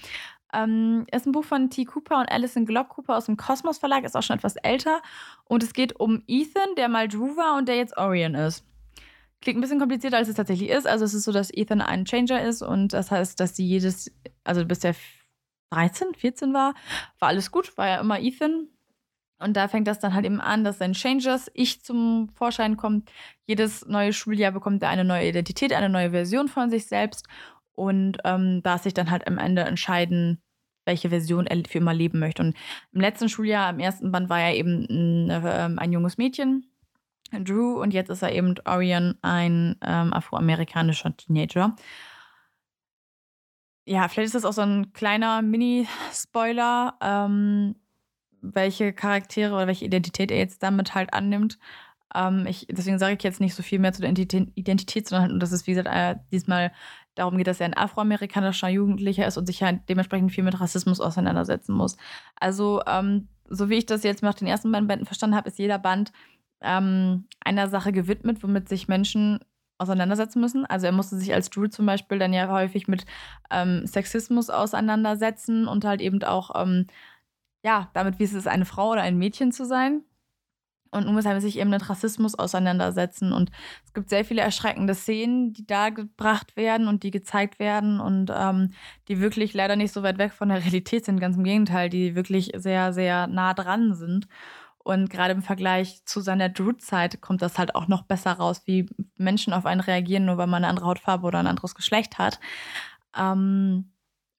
[0.53, 1.85] Ähm, ist ein Buch von T.
[1.85, 5.01] Cooper und Alison Glock Cooper aus dem Kosmos Verlag, ist auch schon etwas älter.
[5.45, 8.65] Und es geht um Ethan, der mal Drew war und der jetzt Orion ist.
[9.41, 10.87] Klingt ein bisschen komplizierter, als es tatsächlich ist.
[10.87, 14.11] Also es ist so, dass Ethan ein Changer ist und das heißt, dass sie jedes,
[14.43, 14.95] also bis der
[15.71, 16.73] 13, 14 war,
[17.19, 18.69] war alles gut, war ja immer Ethan.
[19.39, 23.11] Und da fängt das dann halt eben an, dass sein Changers Ich zum Vorschein kommt.
[23.45, 27.27] Jedes neue Schuljahr bekommt er eine neue Identität, eine neue Version von sich selbst
[27.73, 30.41] und ähm, darf sich dann halt am Ende entscheiden,
[30.85, 32.41] welche Version er für immer leben möchte.
[32.41, 32.57] Und
[32.91, 36.65] im letzten Schuljahr, im ersten Band, war er eben ein, äh, ein junges Mädchen,
[37.31, 41.75] Drew und jetzt ist er eben Orion, ein ähm, afroamerikanischer Teenager.
[43.85, 47.75] Ja, vielleicht ist das auch so ein kleiner Mini-Spoiler, ähm,
[48.41, 51.57] welche Charaktere oder welche Identität er jetzt damit halt annimmt.
[52.13, 55.41] Ähm, ich, deswegen sage ich jetzt nicht so viel mehr zu der Identität, sondern halt,
[55.41, 56.71] dass es, wie gesagt, äh, diesmal
[57.15, 60.99] darum geht, dass er ein afroamerikanischer Jugendlicher ist und sich halt dementsprechend viel mit Rassismus
[61.01, 61.97] auseinandersetzen muss.
[62.35, 65.59] Also, ähm, so wie ich das jetzt nach den ersten beiden Bänden verstanden habe, ist
[65.59, 66.11] jeder Band
[66.61, 69.39] ähm, einer Sache gewidmet, womit sich Menschen
[69.77, 70.65] auseinandersetzen müssen.
[70.65, 73.05] Also er musste sich als Drew zum Beispiel dann ja häufig mit
[73.51, 76.87] ähm, Sexismus auseinandersetzen und halt eben auch, ähm,
[77.63, 80.03] ja, damit, wie es ist, eine Frau oder ein Mädchen zu sein.
[80.89, 83.33] Und nun muss er sich eben mit Rassismus auseinandersetzen.
[83.33, 83.51] Und
[83.85, 88.31] es gibt sehr viele erschreckende Szenen, die da gebracht werden und die gezeigt werden und
[88.33, 88.71] ähm,
[89.09, 91.19] die wirklich leider nicht so weit weg von der Realität sind.
[91.19, 94.27] Ganz im Gegenteil, die wirklich sehr, sehr nah dran sind.
[94.87, 98.85] Und gerade im Vergleich zu seiner Druid-Zeit kommt das halt auch noch besser raus, wie
[99.17, 102.39] Menschen auf einen reagieren, nur weil man eine andere Hautfarbe oder ein anderes Geschlecht hat.
[103.13, 103.91] Ähm,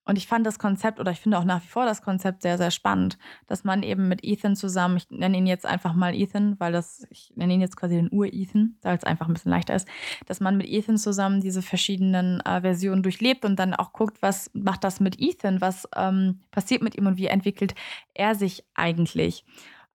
[0.05, 2.57] und ich fand das Konzept oder ich finde auch nach wie vor das Konzept sehr,
[2.57, 6.59] sehr spannend, dass man eben mit Ethan zusammen, ich nenne ihn jetzt einfach mal Ethan,
[6.59, 9.75] weil das, ich nenne ihn jetzt quasi den Ur-Ethan, weil es einfach ein bisschen leichter
[9.75, 9.87] ist,
[10.25, 14.49] dass man mit Ethan zusammen diese verschiedenen äh, Versionen durchlebt und dann auch guckt, was
[14.55, 17.75] macht das mit Ethan, was ähm, passiert mit ihm und wie entwickelt
[18.15, 19.45] er sich eigentlich.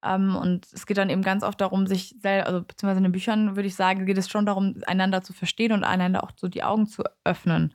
[0.04, 3.12] Ähm, und es geht dann eben ganz oft darum, sich selber, also beziehungsweise in den
[3.12, 6.48] Büchern würde ich sagen, geht es schon darum, einander zu verstehen und einander auch so
[6.48, 7.74] die Augen zu öffnen.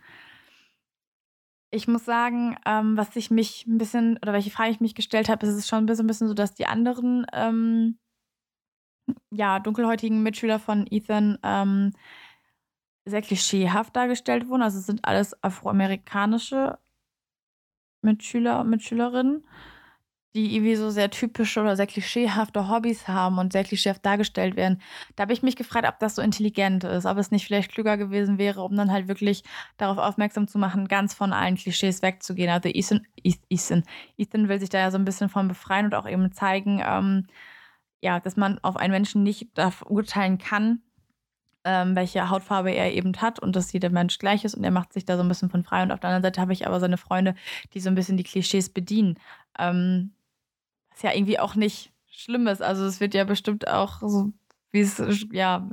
[1.71, 5.29] Ich muss sagen, ähm, was ich mich ein bisschen, oder welche Frage ich mich gestellt
[5.29, 7.97] habe, ist es schon ein bisschen, ein bisschen so, dass die anderen, ähm,
[9.31, 11.93] ja, dunkelhäutigen Mitschüler von Ethan ähm,
[13.05, 14.61] sehr klischeehaft dargestellt wurden.
[14.61, 16.77] Also es sind alles afroamerikanische
[18.01, 19.43] Mitschüler und Mitschülerinnen
[20.35, 24.81] die irgendwie so sehr typische oder sehr klischeehafte Hobbys haben und sehr klischeehaft dargestellt werden.
[25.15, 27.97] Da habe ich mich gefragt, ob das so intelligent ist, ob es nicht vielleicht klüger
[27.97, 29.43] gewesen wäre, um dann halt wirklich
[29.77, 32.49] darauf aufmerksam zu machen, ganz von allen Klischees wegzugehen.
[32.49, 33.83] Also Ethan, Ethan,
[34.17, 37.25] Ethan will sich da ja so ein bisschen von befreien und auch eben zeigen, ähm,
[38.01, 39.47] ja, dass man auf einen Menschen nicht
[39.87, 40.83] urteilen kann,
[41.65, 44.93] ähm, welche Hautfarbe er eben hat und dass jeder Mensch gleich ist und er macht
[44.93, 45.83] sich da so ein bisschen von frei.
[45.83, 47.35] Und auf der anderen Seite habe ich aber seine Freunde,
[47.73, 49.19] die so ein bisschen die Klischees bedienen.
[49.57, 50.13] Ähm,
[50.99, 52.61] was ja irgendwie auch nicht schlimm ist.
[52.61, 54.33] Also es wird ja bestimmt auch so,
[54.71, 55.67] wie es, ja,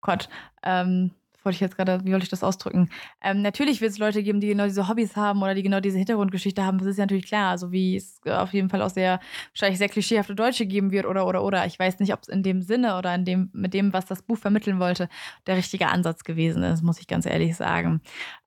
[0.00, 0.28] Gott,
[0.64, 1.12] ähm,
[1.44, 2.88] wollte ich jetzt gerade, wie wollte ich das ausdrücken?
[3.20, 5.98] Ähm, natürlich wird es Leute geben, die genau diese Hobbys haben oder die genau diese
[5.98, 6.78] Hintergrundgeschichte haben.
[6.78, 7.50] Das ist ja natürlich klar.
[7.50, 9.20] Also wie es auf jeden Fall auch sehr,
[9.52, 11.66] wahrscheinlich sehr klischeehafte Deutsche geben wird oder oder oder.
[11.66, 14.22] Ich weiß nicht, ob es in dem Sinne oder in dem, mit dem, was das
[14.22, 15.08] Buch vermitteln wollte,
[15.46, 18.00] der richtige Ansatz gewesen ist, muss ich ganz ehrlich sagen.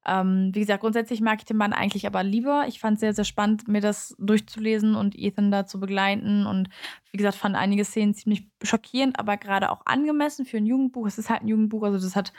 [0.07, 2.65] Ähm, wie gesagt, grundsätzlich mag ich den Mann eigentlich aber lieber.
[2.67, 6.45] Ich fand es sehr, sehr spannend, mir das durchzulesen und Ethan da zu begleiten.
[6.45, 6.69] Und
[7.11, 11.07] wie gesagt, fand einige Szenen ziemlich schockierend, aber gerade auch angemessen für ein Jugendbuch.
[11.07, 12.33] Es ist halt ein Jugendbuch, also das hat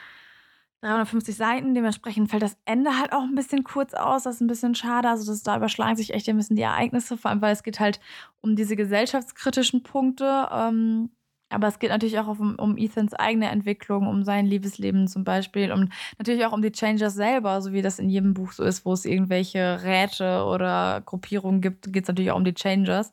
[0.87, 4.23] 350 Seiten, dementsprechend fällt das Ende halt auch ein bisschen kurz aus.
[4.25, 5.09] Das ist ein bisschen schade.
[5.09, 7.81] Also, das, da überschlagen sich echt ein bisschen die Ereignisse, vor allem, weil es geht
[7.81, 8.01] halt
[8.41, 10.49] um diese gesellschaftskritischen Punkte.
[10.53, 11.11] Ähm,
[11.49, 15.71] aber es geht natürlich auch um, um Ethans eigene Entwicklung, um sein Liebesleben zum Beispiel
[15.71, 18.85] und natürlich auch um die Changers selber, so wie das in jedem Buch so ist,
[18.85, 23.13] wo es irgendwelche Räte oder Gruppierungen gibt, geht es natürlich auch um die Changers.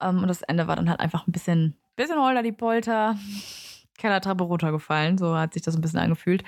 [0.00, 3.16] Ähm, und das Ende war dann halt einfach ein bisschen, bisschen holter die Polter.
[3.96, 5.18] Kellertreppe runtergefallen.
[5.18, 6.42] So hat sich das ein bisschen angefühlt.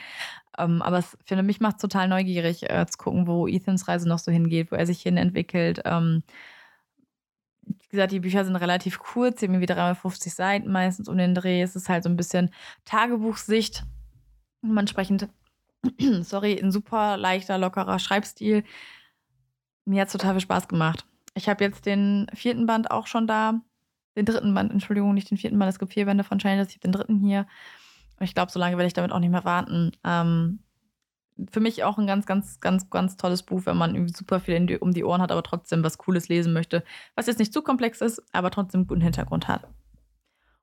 [0.59, 4.19] Ähm, aber es, finde mich macht total neugierig äh, zu gucken, wo Ethans Reise noch
[4.19, 5.83] so hingeht, wo er sich hin entwickelt.
[5.85, 6.23] Ähm,
[7.62, 11.35] wie gesagt, die Bücher sind relativ kurz, sie haben irgendwie 350 Seiten meistens um den
[11.35, 11.62] Dreh.
[11.62, 12.51] Es ist halt so ein bisschen
[12.85, 13.85] Tagebuchsicht.
[14.62, 15.29] Und entsprechend,
[16.23, 18.64] sorry, ein super leichter, lockerer Schreibstil.
[19.85, 21.07] Mir hat es total viel Spaß gemacht.
[21.35, 23.61] Ich habe jetzt den vierten Band auch schon da
[24.16, 25.69] den dritten Band, Entschuldigung, nicht den vierten Band.
[25.69, 26.69] Es gibt vier Bände von Changers.
[26.69, 27.47] Ich habe den dritten hier.
[28.20, 29.92] Ich glaube, so lange werde ich damit auch nicht mehr warten.
[30.05, 30.61] Ähm,
[31.50, 34.79] für mich auch ein ganz, ganz, ganz, ganz tolles Buch, wenn man super viel die,
[34.79, 36.83] um die Ohren hat, aber trotzdem was Cooles lesen möchte.
[37.14, 39.64] Was jetzt nicht zu komplex ist, aber trotzdem guten Hintergrund hat.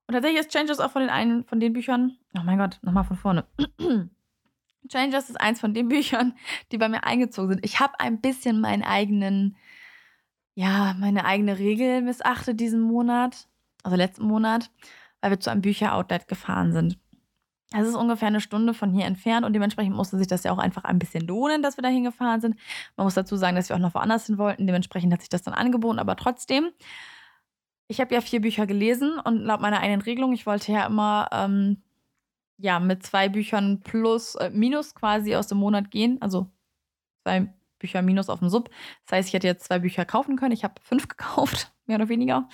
[0.07, 2.17] Und tatsächlich ist Changers auch von den einen von den Büchern.
[2.35, 3.45] Oh mein Gott, nochmal von vorne.
[4.89, 6.33] Changers ist eins von den Büchern,
[6.71, 7.65] die bei mir eingezogen sind.
[7.65, 9.55] Ich habe ein bisschen meinen eigenen
[10.55, 13.47] ja, meine eigene Regel missachtet diesen Monat,
[13.83, 14.71] also letzten Monat,
[15.21, 16.99] weil wir zu einem Bücheroutlet gefahren sind.
[17.73, 20.59] Es ist ungefähr eine Stunde von hier entfernt und dementsprechend musste sich das ja auch
[20.59, 22.55] einfach ein bisschen lohnen, dass wir da hingefahren sind.
[22.95, 24.67] Man muss dazu sagen, dass wir auch noch woanders hin wollten.
[24.67, 26.69] Dementsprechend hat sich das dann angeboten, aber trotzdem.
[27.87, 31.27] Ich habe ja vier Bücher gelesen und laut meiner eigenen Regelung, ich wollte ja immer
[31.31, 31.77] ähm,
[32.57, 36.17] ja, mit zwei Büchern plus, äh, minus quasi aus dem Monat gehen.
[36.21, 36.49] Also
[37.23, 38.69] zwei Bücher minus auf dem Sub.
[39.05, 40.53] Das heißt, ich hätte jetzt zwei Bücher kaufen können.
[40.53, 42.47] Ich habe fünf gekauft, mehr oder weniger.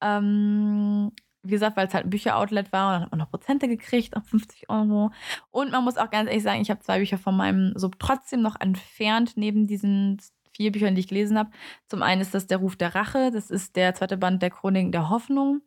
[0.00, 3.68] Ähm, wie gesagt, weil es halt ein Bücheroutlet war und dann hat man noch Prozente
[3.68, 5.10] gekriegt, auf 50 Euro.
[5.50, 8.42] Und man muss auch ganz ehrlich sagen, ich habe zwei Bücher von meinem Sub trotzdem
[8.42, 10.20] noch entfernt, neben diesen
[10.52, 11.50] vier Büchern, die ich gelesen habe.
[11.86, 14.92] Zum einen ist das Der Ruf der Rache, das ist der zweite Band der Chroniken
[14.92, 15.62] der Hoffnung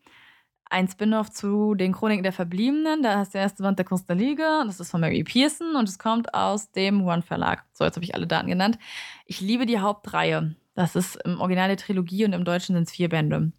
[0.69, 3.03] ein Spin-off zu den Chroniken der Verbliebenen.
[3.03, 4.63] Da ist der erste Band der Kunst der Liga.
[4.65, 7.63] Das ist von Mary Pearson und es kommt aus dem One Verlag.
[7.73, 8.77] So, jetzt habe ich alle Daten genannt.
[9.25, 10.55] Ich liebe die Hauptreihe.
[10.73, 13.51] Das ist im Original der Trilogie und im Deutschen sind es vier Bände.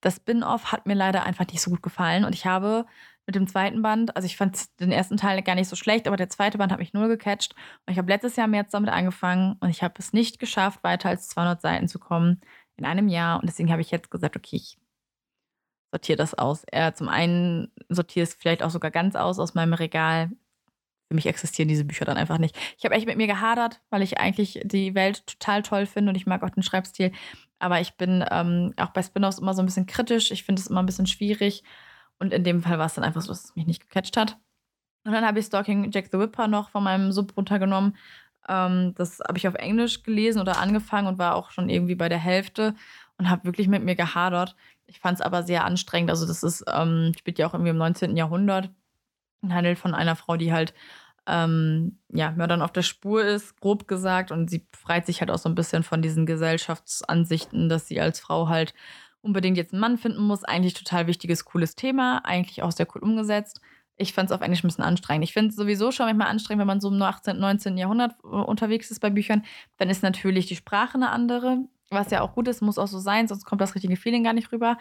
[0.00, 2.86] Das Spin-off hat mir leider einfach nicht so gut gefallen und ich habe
[3.26, 6.16] mit dem zweiten Band, also ich fand den ersten Teil gar nicht so schlecht, aber
[6.16, 7.54] der zweite Band hat mich null gecatcht
[7.86, 10.82] und ich habe letztes Jahr im März damit angefangen und ich habe es nicht geschafft,
[10.82, 12.40] weiter als 200 Seiten zu kommen
[12.76, 14.78] in einem Jahr und deswegen habe ich jetzt gesagt, okay, ich
[15.92, 16.64] sortiere das aus.
[16.64, 20.30] Er zum einen sortiert es vielleicht auch sogar ganz aus aus meinem Regal.
[21.10, 22.56] Für mich existieren diese Bücher dann einfach nicht.
[22.78, 26.14] Ich habe echt mit mir gehadert, weil ich eigentlich die Welt total toll finde und
[26.14, 27.10] ich mag auch den Schreibstil.
[27.58, 30.30] Aber ich bin ähm, auch bei Spin-offs immer so ein bisschen kritisch.
[30.30, 31.64] Ich finde es immer ein bisschen schwierig.
[32.20, 34.38] Und in dem Fall war es dann einfach so, dass es mich nicht gecatcht hat.
[35.04, 37.96] Und dann habe ich Stalking Jack the Whipper noch von meinem Sub runtergenommen.
[38.48, 42.08] Ähm, das habe ich auf Englisch gelesen oder angefangen und war auch schon irgendwie bei
[42.08, 42.76] der Hälfte
[43.18, 44.54] und habe wirklich mit mir gehadert.
[44.86, 46.10] Ich fand es aber sehr anstrengend.
[46.10, 48.16] Also, das ist, ähm, spielt ja auch irgendwie im 19.
[48.16, 48.74] Jahrhundert und
[49.48, 50.74] handelt von einer Frau, die halt
[51.26, 54.32] ähm, ja, Mördern auf der Spur ist, grob gesagt.
[54.32, 58.20] Und sie befreit sich halt auch so ein bisschen von diesen Gesellschaftsansichten, dass sie als
[58.20, 58.74] Frau halt
[59.22, 60.44] unbedingt jetzt einen Mann finden muss.
[60.44, 62.22] Eigentlich total wichtiges, cooles Thema.
[62.24, 63.60] Eigentlich auch sehr cool umgesetzt.
[63.96, 65.24] Ich fand es auf Englisch ein bisschen anstrengend.
[65.24, 67.76] Ich finde es sowieso schon manchmal anstrengend, wenn man so im 18., 19.
[67.76, 69.44] Jahrhundert äh, unterwegs ist bei Büchern.
[69.76, 71.58] Dann ist natürlich die Sprache eine andere,
[71.90, 74.32] was ja auch gut ist, muss auch so sein, sonst kommt das richtige Feeling gar
[74.32, 74.78] nicht rüber.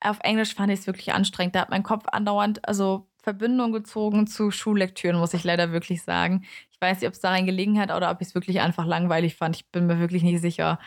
[0.00, 1.54] Auf Englisch fand ich es wirklich anstrengend.
[1.54, 6.44] Da hat mein Kopf andauernd, also Verbindung gezogen zu Schullektüren, muss ich leider wirklich sagen.
[6.70, 9.34] Ich weiß nicht, ob es daran gelegen hat oder ob ich es wirklich einfach langweilig
[9.34, 9.56] fand.
[9.56, 10.78] Ich bin mir wirklich nicht sicher.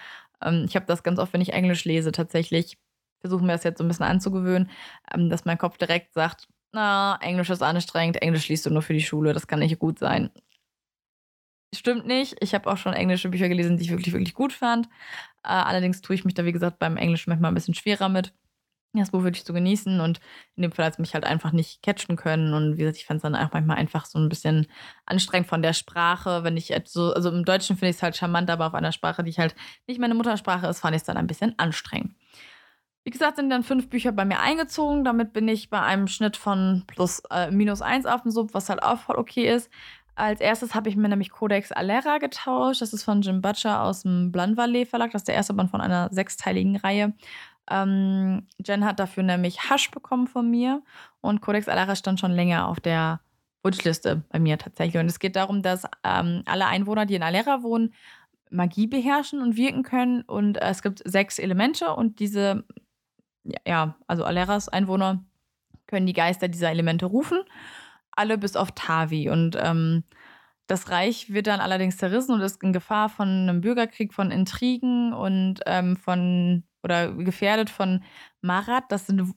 [0.41, 2.77] Ähm, ich habe das ganz oft, wenn ich Englisch lese, tatsächlich.
[3.19, 4.69] Versuche mir das jetzt so ein bisschen anzugewöhnen,
[5.13, 8.93] ähm, dass mein Kopf direkt sagt, na, Englisch ist anstrengend, Englisch liest du nur für
[8.93, 10.29] die Schule, das kann nicht gut sein.
[11.75, 12.37] Stimmt nicht.
[12.39, 14.87] Ich habe auch schon englische Bücher gelesen, die ich wirklich, wirklich gut fand.
[15.43, 18.33] Äh, allerdings tue ich mich da, wie gesagt, beim Englisch manchmal ein bisschen schwerer mit
[18.93, 20.19] das Buch wirklich zu genießen und
[20.55, 23.05] in dem Fall hat es mich halt einfach nicht catchen können und wie gesagt, ich
[23.05, 24.67] fand es dann auch manchmal einfach so ein bisschen
[25.05, 28.49] anstrengend von der Sprache, wenn ich so, also im Deutschen finde ich es halt charmant,
[28.49, 29.55] aber auf einer Sprache, die ich halt
[29.87, 32.15] nicht meine Muttersprache ist, fand ich es dann ein bisschen anstrengend.
[33.03, 35.03] Wie gesagt, sind dann fünf Bücher bei mir eingezogen.
[35.03, 38.69] Damit bin ich bei einem Schnitt von plus äh, minus eins auf dem Sub, was
[38.69, 39.71] halt auch voll okay ist.
[40.15, 42.81] Als erstes habe ich mir nämlich Codex Alera getauscht.
[42.81, 45.11] Das ist von Jim Butcher aus dem Blanvalet Verlag.
[45.11, 47.13] Das ist der erste Band von einer sechsteiligen Reihe.
[47.69, 50.83] Ähm, Jen hat dafür nämlich Hasch bekommen von mir
[51.21, 53.21] und Codex Alara stand schon länger auf der
[53.63, 55.01] Wunschliste bei mir tatsächlich.
[55.01, 57.93] Und es geht darum, dass ähm, alle Einwohner, die in Alera wohnen,
[58.49, 60.21] Magie beherrschen und wirken können.
[60.23, 62.63] Und äh, es gibt sechs Elemente und diese,
[63.65, 65.23] ja, also Aleras Einwohner
[65.87, 67.39] können die Geister dieser Elemente rufen.
[68.11, 69.29] Alle bis auf Tavi.
[69.29, 70.03] Und ähm,
[70.67, 75.13] das Reich wird dann allerdings zerrissen und ist in Gefahr von einem Bürgerkrieg, von Intrigen
[75.13, 78.03] und ähm, von oder gefährdet von
[78.41, 78.91] Marat.
[78.91, 79.33] Das sind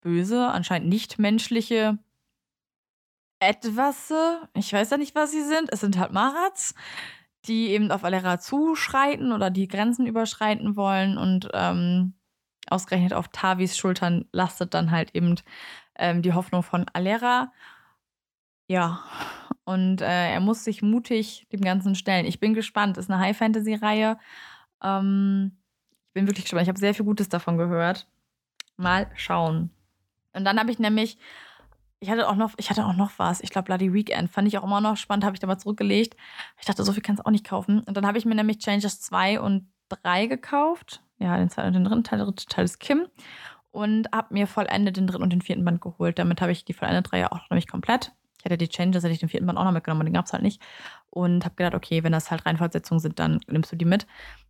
[0.00, 1.98] böse, anscheinend nicht menschliche
[3.40, 4.12] etwas.
[4.54, 5.72] Ich weiß ja nicht, was sie sind.
[5.72, 6.74] Es sind halt Marats,
[7.46, 12.14] die eben auf Alera zuschreiten oder die Grenzen überschreiten wollen und ähm,
[12.68, 15.36] ausgerechnet auf Tavis Schultern lastet dann halt eben
[15.96, 17.52] ähm, die Hoffnung von Alera.
[18.68, 19.02] Ja,
[19.64, 22.26] und äh, er muss sich mutig dem Ganzen stellen.
[22.26, 22.98] Ich bin gespannt.
[22.98, 24.18] Ist eine High-Fantasy-Reihe.
[24.82, 25.59] Ähm,
[26.10, 26.62] ich bin wirklich gespannt.
[26.64, 28.08] Ich habe sehr viel Gutes davon gehört.
[28.76, 29.70] Mal schauen.
[30.32, 31.18] Und dann habe ich nämlich,
[32.00, 33.40] ich hatte auch noch, ich hatte auch noch was.
[33.42, 36.16] Ich glaube, Bloody Weekend fand ich auch immer noch spannend, habe ich da mal zurückgelegt.
[36.58, 37.84] Ich dachte, so viel kannst du auch nicht kaufen.
[37.84, 41.00] Und dann habe ich mir nämlich Changes 2 und 3 gekauft.
[41.18, 43.06] Ja, den zweiten und den dritten Teil, der dritte Teil ist Kim.
[43.70, 46.18] Und habe mir vollendet den dritten und den vierten Band geholt.
[46.18, 48.10] Damit habe ich die vollendete Reihe auch nämlich komplett.
[48.40, 50.32] Ich hatte die Changes, hätte ich den vierten Band auch noch mitgenommen, den gab es
[50.32, 50.62] halt nicht.
[51.10, 54.06] Und habe gedacht, okay, wenn das halt Reihenfortsetzungen sind, dann nimmst du die mit.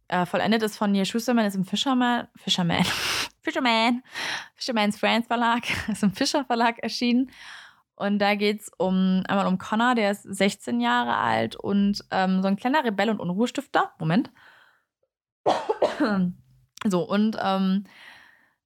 [0.07, 2.85] Äh, vollendet ist von Neil Schusterman, ist im Fisherman, Fisherman,
[3.43, 4.03] Fisherman,
[4.55, 7.31] Fisherman's Friends Verlag, ist im Fischer Verlag erschienen.
[7.97, 12.43] Und da geht es um, einmal um Connor, der ist 16 Jahre alt und ähm,
[12.43, 13.93] so ein kleiner Rebell und Unruhestifter.
[13.99, 14.31] Moment.
[16.85, 17.85] so, und ähm,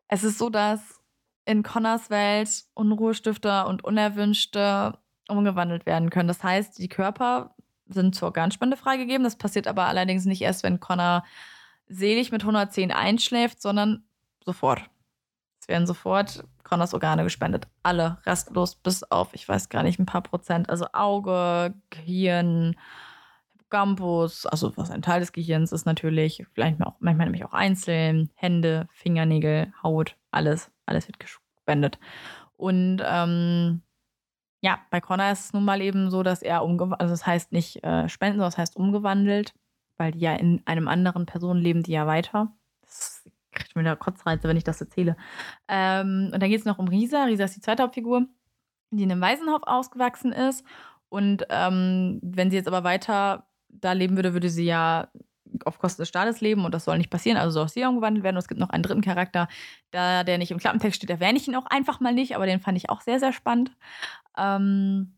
[0.08, 1.00] es ist so, dass
[1.46, 6.28] in Connors Welt Unruhestifter und Unerwünschte umgewandelt werden können.
[6.28, 7.54] Das heißt, die Körper
[7.88, 9.24] sind zur Organspende freigegeben.
[9.24, 11.24] Das passiert aber allerdings nicht erst, wenn Connor
[11.88, 14.04] selig mit 110 einschläft, sondern
[14.44, 14.82] sofort.
[15.60, 17.68] Es werden sofort Connors Organe gespendet.
[17.82, 20.70] Alle, restlos, bis auf, ich weiß gar nicht, ein paar Prozent.
[20.70, 22.74] Also Auge, Gehirn,
[23.74, 28.30] Hippocampus, also was ein Teil des Gehirns ist natürlich, vielleicht auch, manchmal nämlich auch einzeln,
[28.34, 31.98] Hände, Fingernägel, Haut, alles, alles wird gespendet.
[32.56, 33.82] Und ähm,
[34.64, 37.52] ja, bei Connor ist es nun mal eben so, dass er umgewandelt, also das heißt
[37.52, 39.52] nicht äh, spenden, sondern das heißt umgewandelt,
[39.98, 42.50] weil die ja in einem anderen Person leben, die ja weiter.
[42.80, 45.18] Das kriegt mir wieder Kotzreize, wenn ich das erzähle.
[45.68, 47.24] Ähm, und dann geht es noch um Risa.
[47.24, 48.24] Risa ist die zweite Hauptfigur,
[48.90, 50.64] die in einem Waisenhof ausgewachsen ist.
[51.10, 55.08] Und ähm, wenn sie jetzt aber weiter da leben würde, würde sie ja
[55.64, 58.24] auf Kosten des Staates leben und das soll nicht passieren, also soll auch sie umgewandelt
[58.24, 58.36] werden.
[58.36, 59.48] Und es gibt noch einen dritten Charakter,
[59.90, 62.60] da der nicht im Klappentext steht, erwähne ich ihn auch einfach mal nicht, aber den
[62.60, 63.72] fand ich auch sehr, sehr spannend.
[64.36, 65.14] Ähm,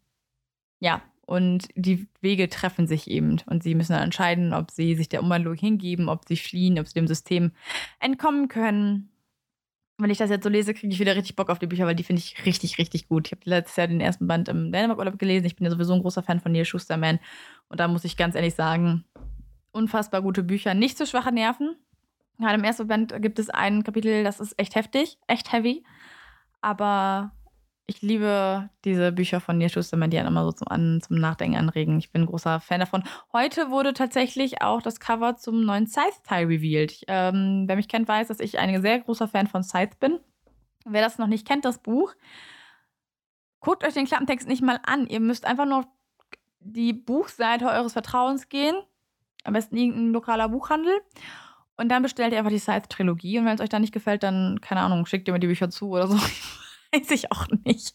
[0.80, 5.08] ja, und die Wege treffen sich eben und sie müssen dann entscheiden, ob sie sich
[5.08, 7.52] der Umwandlung hingeben, ob sie fliehen, ob sie dem System
[7.98, 9.10] entkommen können.
[9.98, 11.94] wenn ich das jetzt so lese, kriege ich wieder richtig Bock auf die Bücher, weil
[11.94, 13.28] die finde ich richtig, richtig gut.
[13.28, 15.46] Ich habe letztes Jahr den ersten Band im Dänemark-Urlaub gelesen.
[15.46, 17.18] Ich bin ja sowieso ein großer Fan von Neil Schusterman.
[17.68, 19.04] Und da muss ich ganz ehrlich sagen,
[19.76, 21.76] unfassbar gute Bücher, nicht so schwache Nerven.
[22.38, 25.84] Gerade im ersten Band gibt es ein Kapitel, das ist echt heftig, echt heavy.
[26.60, 27.32] Aber
[27.86, 31.98] ich liebe diese Bücher von Neil Schusterman, die einen immer so zum, zum Nachdenken anregen.
[31.98, 33.04] Ich bin ein großer Fan davon.
[33.32, 37.04] Heute wurde tatsächlich auch das Cover zum neuen Scythe-Teil revealed.
[37.06, 40.18] ähm, wer mich kennt, weiß, dass ich ein sehr großer Fan von Scythe bin.
[40.84, 42.12] Wer das noch nicht kennt, das Buch,
[43.60, 45.06] guckt euch den Klappentext nicht mal an.
[45.06, 45.86] Ihr müsst einfach nur
[46.60, 48.74] die Buchseite eures Vertrauens gehen.
[49.46, 51.00] Am besten irgendein lokaler Buchhandel.
[51.76, 53.38] Und dann bestellt ihr einfach die Scythe-Trilogie.
[53.38, 55.70] Und wenn es euch dann nicht gefällt, dann, keine Ahnung, schickt ihr mir die Bücher
[55.70, 56.14] zu oder so.
[56.92, 57.94] Weiß ich auch nicht.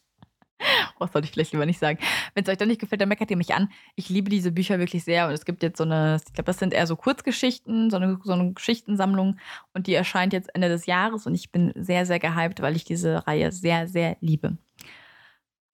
[0.99, 1.97] Was sollte ich vielleicht lieber nicht sagen.
[2.35, 3.71] Wenn es euch dann nicht gefällt, dann meckert ihr mich an.
[3.95, 5.27] Ich liebe diese Bücher wirklich sehr.
[5.27, 8.19] Und es gibt jetzt so eine, ich glaube, das sind eher so Kurzgeschichten, so eine,
[8.23, 9.37] so eine Geschichtensammlung.
[9.73, 11.25] Und die erscheint jetzt Ende des Jahres.
[11.25, 14.57] Und ich bin sehr, sehr gehypt, weil ich diese Reihe sehr, sehr liebe.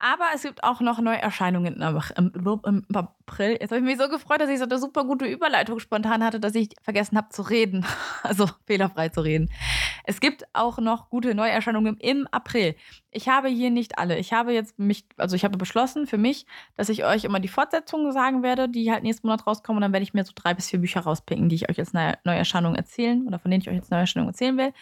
[0.00, 1.82] Aber es gibt auch noch Neuerscheinungen
[2.16, 3.58] im, im, April.
[3.60, 6.38] Jetzt habe ich mich so gefreut, dass ich so eine super gute Überleitung spontan hatte,
[6.38, 7.84] dass ich vergessen habe zu reden.
[8.22, 9.50] Also fehlerfrei zu reden.
[10.04, 12.74] Es gibt auch noch gute Neuerscheinungen im April.
[13.10, 14.18] Ich habe hier nicht alle.
[14.18, 16.44] Ich habe jetzt mich, also ich habe beschlossen für mich,
[16.76, 19.78] dass ich euch immer die Fortsetzungen sagen werde, die halt nächsten Monat rauskommen.
[19.78, 21.94] Und dann werde ich mir so drei bis vier Bücher rauspicken, die ich euch jetzt
[21.94, 24.72] Neuerscheinungen erzählen oder von denen ich euch jetzt Neuerscheinungen erzählen will.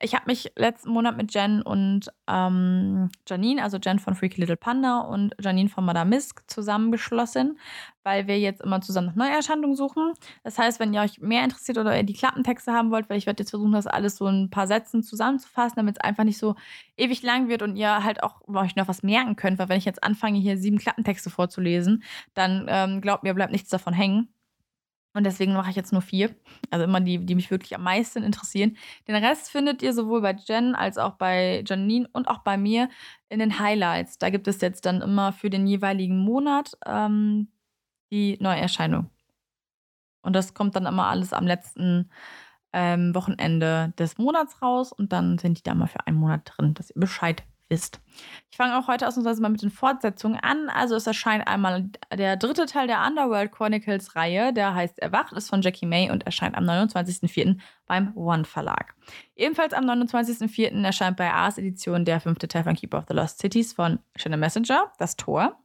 [0.00, 4.56] Ich habe mich letzten Monat mit Jen und ähm, Janine, also Jen von Freaky Little
[4.56, 7.58] Panda und Janine von Madame Misk zusammengeschlossen,
[8.02, 10.12] weil wir jetzt immer zusammen nach Neuerscheinungen suchen.
[10.42, 13.26] Das heißt, wenn ihr euch mehr interessiert oder ihr die Klappentexte haben wollt, weil ich
[13.26, 16.54] werde jetzt versuchen, das alles so ein paar Sätzen zusammenzufassen, damit es einfach nicht so
[16.96, 19.84] ewig lang wird und ihr halt auch euch noch was merken könnt, weil wenn ich
[19.84, 22.02] jetzt anfange, hier sieben Klappentexte vorzulesen,
[22.34, 24.28] dann ähm, glaubt mir, bleibt nichts davon hängen.
[25.16, 26.34] Und deswegen mache ich jetzt nur vier.
[26.70, 28.76] Also immer die, die mich wirklich am meisten interessieren.
[29.06, 32.88] Den Rest findet ihr sowohl bei Jen als auch bei Janine und auch bei mir
[33.28, 34.18] in den Highlights.
[34.18, 37.48] Da gibt es jetzt dann immer für den jeweiligen Monat ähm,
[38.10, 39.08] die Neuerscheinung.
[40.22, 42.10] Und das kommt dann immer alles am letzten
[42.72, 46.74] ähm, Wochenende des Monats raus und dann sind die da mal für einen Monat drin,
[46.74, 48.00] dass ihr Bescheid wisst.
[48.50, 50.68] Ich fange auch heute ausnahmsweise mal mit den Fortsetzungen an.
[50.68, 55.48] Also es erscheint einmal der dritte Teil der Underworld Chronicles Reihe, der heißt Erwacht, ist
[55.48, 57.58] von Jackie May und erscheint am 29.04.
[57.86, 58.94] beim One Verlag.
[59.34, 60.84] Ebenfalls am 29.04.
[60.84, 64.38] erscheint bei Ars Edition der fünfte Teil von Keep of the Lost Cities von Shannon
[64.38, 65.58] Messenger, das Tor.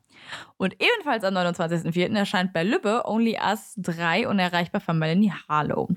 [0.57, 2.15] Und ebenfalls am 29.04.
[2.15, 5.89] erscheint bei Lübbe Only Us 3 unerreichbar von Melanie Harlow.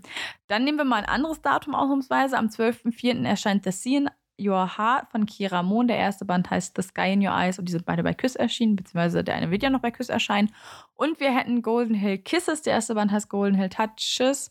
[0.46, 2.36] Dann nehmen wir mal ein anderes Datum ausnahmsweise.
[2.36, 3.26] Am 12.04.
[3.26, 5.88] erscheint The in Your Heart von Kira Mohn.
[5.88, 8.36] Der erste Band heißt The Sky in Your Eyes und die sind beide bei Küss
[8.36, 10.50] erschienen, beziehungsweise der eine wird ja noch bei Küss erscheinen.
[10.94, 12.62] Und wir hätten Golden Hill Kisses.
[12.62, 14.50] Der erste Band heißt Golden Hill Touches.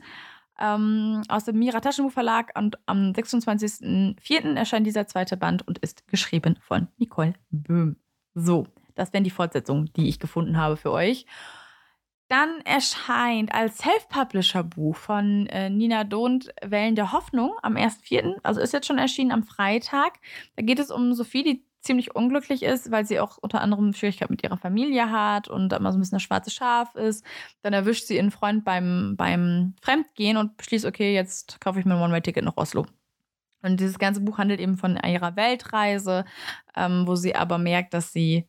[0.60, 4.56] Ähm, aus dem Mira Taschenbuch Verlag und am 26.04.
[4.56, 7.96] erscheint dieser zweite Band und ist geschrieben von Nicole Böhm.
[8.36, 11.26] So, das wären die Fortsetzungen, die ich gefunden habe für euch.
[12.32, 18.72] Dann erscheint als Self-Publisher-Buch von äh, Nina Dohnt Wellen der Hoffnung am 1.4., also ist
[18.72, 20.13] jetzt schon erschienen am Freitag.
[20.56, 24.32] Da geht es um Sophie, die ziemlich unglücklich ist, weil sie auch unter anderem Schwierigkeiten
[24.32, 27.26] mit ihrer Familie hat und immer so ein bisschen das schwarze Schaf ist.
[27.63, 31.96] Dann erwischt sie ihren Freund beim, beim Fremdgehen und beschließt, okay, jetzt kaufe ich mir
[31.96, 32.86] ein One-Way-Ticket nach Oslo.
[33.62, 36.24] Und dieses ganze Buch handelt eben von ihrer Weltreise,
[36.78, 38.48] ähm, wo sie aber merkt, dass sie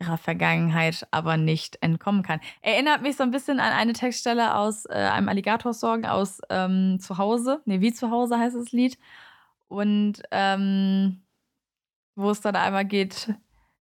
[0.00, 2.40] ihrer Vergangenheit aber nicht entkommen kann.
[2.62, 7.60] Erinnert mich so ein bisschen an eine Textstelle aus äh, einem Alligatorsong aus ähm, Zuhause.
[7.66, 8.98] Ne, wie Zuhause heißt das Lied.
[9.68, 11.22] Und ähm,
[12.16, 13.32] wo es dann einmal geht,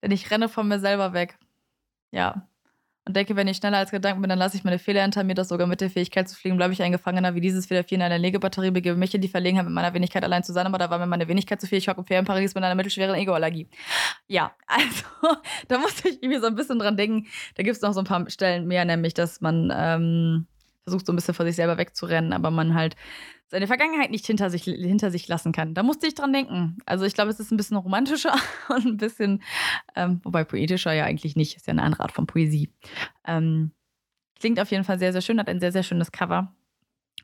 [0.02, 1.38] denn ich renne von mir selber weg.
[2.12, 2.48] Ja
[3.08, 5.36] und denke, wenn ich schneller als Gedanken bin, dann lasse ich meine Fehler hinter mir,
[5.36, 8.02] das sogar mit der Fähigkeit zu fliegen, bleibe ich ein Gefangener wie dieses Federvier in
[8.02, 10.90] einer Legebatterie, begebe mich in die Verlegenheit mit meiner Wenigkeit allein zu sein, aber da
[10.90, 11.78] war mir meine Wenigkeit zu viel.
[11.78, 13.70] Ich hocke im in Paris mit einer mittelschweren Egoallergie.
[14.28, 15.38] Ja, also
[15.68, 17.28] da musste ich irgendwie so ein bisschen dran denken.
[17.56, 20.48] Da gibt es noch so ein paar Stellen mehr, nämlich, dass man ähm,
[20.84, 22.96] versucht so ein bisschen vor sich selber wegzurennen, aber man halt
[23.48, 25.74] seine Vergangenheit nicht hinter sich, hinter sich lassen kann.
[25.74, 26.78] Da musste ich dran denken.
[26.86, 28.36] Also ich glaube, es ist ein bisschen romantischer
[28.70, 29.44] und ein bisschen,
[29.96, 32.72] ähm, wobei poetischer ja eigentlich nicht, ist ja eine andere Art von Poesie.
[33.26, 33.72] Ähm,
[34.40, 36.54] klingt auf jeden Fall sehr, sehr schön, hat ein sehr, sehr schönes Cover.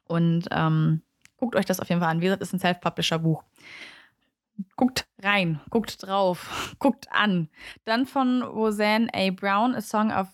[0.05, 1.01] Und ähm,
[1.37, 2.21] guckt euch das auf jeden Fall an.
[2.21, 3.43] Wie gesagt, ist ein Self-Publisher-Buch.
[4.75, 7.49] Guckt rein, guckt drauf, guckt an.
[7.85, 9.31] Dann von Roseanne A.
[9.31, 10.27] Brown, A Song of.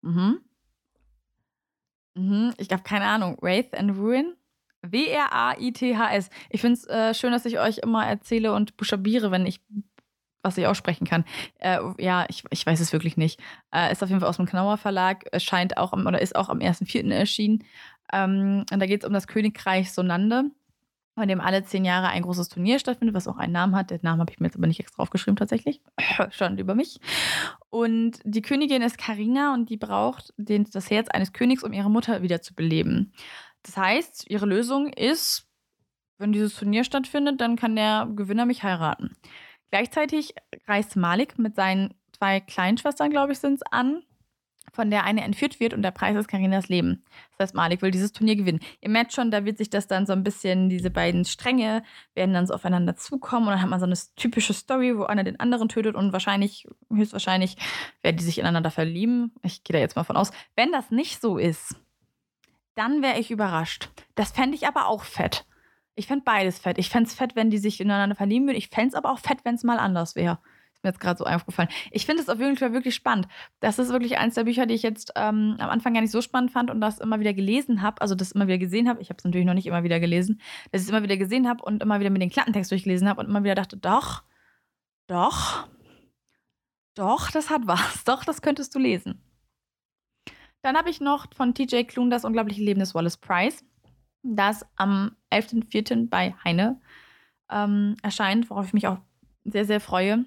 [0.00, 0.40] Mhm.
[2.14, 3.36] Mhm, ich habe keine Ahnung.
[3.40, 4.34] Wraith and Ruin?
[4.82, 6.30] W-R-A-I-T-H-S.
[6.50, 9.60] Ich finde es äh, schön, dass ich euch immer erzähle und buchstabiere, wenn ich
[10.42, 11.24] was ich aussprechen kann.
[11.58, 13.40] Äh, ja, ich, ich weiß es wirklich nicht.
[13.72, 16.34] Äh, ist auf jeden Fall aus dem Knauer Verlag, Es scheint auch am, oder ist
[16.36, 17.12] auch am 1.4.
[17.12, 17.64] erschienen.
[18.12, 20.50] Ähm, und da geht es um das Königreich Sonande.
[21.14, 23.90] von dem alle zehn Jahre ein großes Turnier stattfindet, was auch einen Namen hat.
[23.90, 25.82] Den Namen habe ich mir jetzt aber nicht extra aufgeschrieben tatsächlich.
[26.30, 27.00] Stand über mich.
[27.70, 31.90] Und die Königin ist Karina und die braucht den, das Herz eines Königs, um ihre
[31.90, 33.12] Mutter wieder zu beleben.
[33.62, 35.48] Das heißt, ihre Lösung ist,
[36.18, 39.16] wenn dieses Turnier stattfindet, dann kann der Gewinner mich heiraten.
[39.70, 40.34] Gleichzeitig
[40.66, 44.02] reist Malik mit seinen zwei Kleinschwestern, glaube ich, sind es, an
[44.72, 47.04] von der eine entführt wird und der Preis ist Karinas Leben.
[47.32, 48.60] Das heißt, Malik will dieses Turnier gewinnen.
[48.80, 51.82] Ihr merkt schon, da wird sich das dann so ein bisschen, diese beiden Stränge
[52.14, 55.24] werden dann so aufeinander zukommen und dann hat man so eine typische Story, wo einer
[55.24, 57.56] den anderen tötet und wahrscheinlich, höchstwahrscheinlich,
[58.02, 59.32] werden die sich ineinander verlieben.
[59.42, 60.30] Ich gehe da jetzt mal von aus.
[60.56, 61.76] Wenn das nicht so ist,
[62.74, 63.90] dann wäre ich überrascht.
[64.14, 65.46] Das fände ich aber auch fett.
[65.94, 66.78] Ich fände beides fett.
[66.78, 68.56] Ich fände es fett, wenn die sich ineinander verlieben würden.
[68.56, 70.38] Ich fände es aber auch fett, wenn es mal anders wäre
[70.82, 71.68] mir jetzt gerade so aufgefallen.
[71.90, 73.28] Ich finde es auf jeden Fall wirklich spannend.
[73.60, 76.22] Das ist wirklich eins der Bücher, die ich jetzt ähm, am Anfang gar nicht so
[76.22, 79.00] spannend fand und das immer wieder gelesen habe, also das immer wieder gesehen habe.
[79.00, 81.48] Ich habe es natürlich noch nicht immer wieder gelesen, dass ich es immer wieder gesehen
[81.48, 84.22] habe und immer wieder mit den Klappentext durchgelesen habe und immer wieder dachte, doch,
[85.06, 85.68] doch,
[86.94, 88.04] doch, das hat was.
[88.04, 89.22] Doch, das könntest du lesen.
[90.62, 93.64] Dann habe ich noch von TJ Klun das unglaubliche Leben des Wallace Price,
[94.22, 96.08] das am 11.04.
[96.08, 96.80] bei Heine
[97.50, 98.98] ähm, erscheint, worauf ich mich auch
[99.44, 100.24] sehr, sehr freue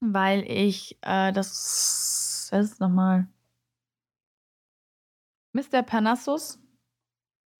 [0.00, 3.28] weil ich äh, das, was ist nochmal?
[5.52, 5.82] Mr.
[5.82, 6.58] Parnassus?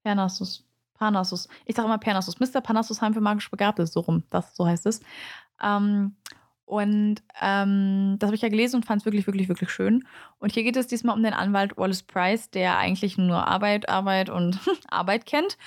[0.03, 0.67] Parnassus.
[0.95, 1.49] Parnassus.
[1.67, 2.41] Ich sage immer Parnassus.
[2.41, 2.61] Mr.
[2.61, 5.01] Parnassus Heim für magisch Begabte, so rum, das, so heißt es.
[5.63, 6.17] Ähm,
[6.71, 10.07] und ähm, das habe ich ja gelesen und fand es wirklich, wirklich, wirklich schön.
[10.39, 14.31] Und hier geht es diesmal um den Anwalt Wallace Price, der eigentlich nur Arbeit, Arbeit
[14.31, 14.57] und
[14.89, 15.59] Arbeit kennt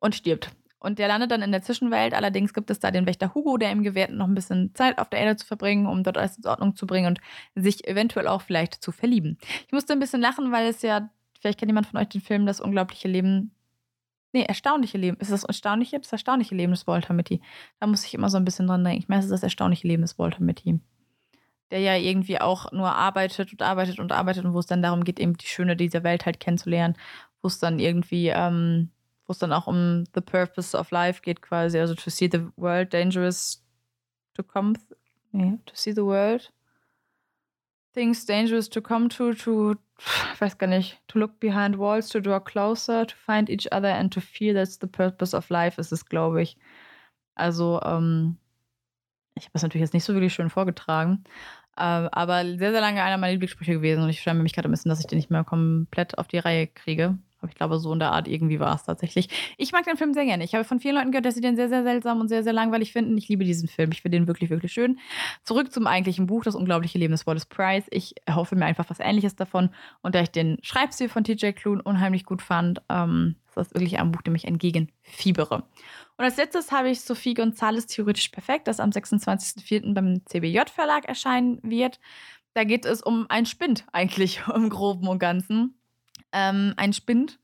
[0.00, 0.50] und stirbt.
[0.80, 2.14] Und der landet dann in der Zwischenwelt.
[2.14, 5.08] Allerdings gibt es da den Wächter Hugo, der ihm gewährt, noch ein bisschen Zeit auf
[5.08, 7.20] der Erde zu verbringen, um dort alles in Ordnung zu bringen und
[7.54, 9.38] sich eventuell auch vielleicht zu verlieben.
[9.68, 12.44] Ich musste ein bisschen lachen, weil es ja, vielleicht kennt jemand von euch den Film
[12.44, 13.54] Das unglaubliche Leben.
[14.32, 15.16] Nee, erstaunliche Leben.
[15.18, 15.98] Ist das erstaunliche?
[15.98, 17.40] Das erstaunliche Leben des Walter Mitty.
[17.80, 19.00] Da muss ich immer so ein bisschen dran denken.
[19.00, 20.78] Ich meine, es ist das erstaunliche Leben des Walter Mitty.
[21.70, 25.04] Der ja irgendwie auch nur arbeitet und arbeitet und arbeitet und wo es dann darum
[25.04, 26.96] geht, eben die Schöne dieser Welt halt kennenzulernen.
[27.42, 28.90] Wo es dann irgendwie, ähm,
[29.26, 31.78] wo es dann auch um the purpose of life geht, quasi.
[31.78, 33.64] Also to see the world dangerous
[34.34, 34.74] to come.
[35.32, 36.52] Nee, to see the world.
[37.94, 39.74] Things dangerous to come to, to,
[40.38, 44.12] weiß gar nicht, to look behind walls, to draw closer, to find each other and
[44.12, 46.56] to feel that's the purpose of life, ist es, glaube ich.
[47.34, 48.38] Also, ähm,
[49.34, 51.24] ich habe das natürlich jetzt nicht so wirklich schön vorgetragen,
[51.76, 54.72] äh, aber sehr, sehr lange einer meiner Lieblingssprüche gewesen und ich schäme mich gerade ein
[54.72, 57.18] bisschen, dass ich den nicht mehr komplett auf die Reihe kriege.
[57.40, 59.28] Aber ich glaube, so in der Art irgendwie war es tatsächlich.
[59.56, 60.44] Ich mag den Film sehr gerne.
[60.44, 62.52] Ich habe von vielen Leuten gehört, dass sie den sehr, sehr seltsam und sehr, sehr
[62.52, 63.16] langweilig finden.
[63.16, 63.90] Ich liebe diesen Film.
[63.92, 64.98] Ich finde den wirklich, wirklich schön.
[65.42, 67.86] Zurück zum eigentlichen Buch, Das unglaubliche Leben des Wallace Price.
[67.90, 69.70] Ich hoffe mir einfach was Ähnliches davon.
[70.02, 73.98] Und da ich den Schreibstil von TJ Klune unheimlich gut fand, ähm, ist das wirklich
[73.98, 75.64] ein Buch, dem ich entgegenfiebere.
[76.16, 79.94] Und als letztes habe ich Sophie Gonzales Theoretisch Perfekt, das am 26.04.
[79.94, 82.00] beim CBJ-Verlag erscheinen wird.
[82.54, 85.79] Da geht es um einen Spind eigentlich im Groben und Ganzen
[86.32, 87.38] ähm, ein Spind,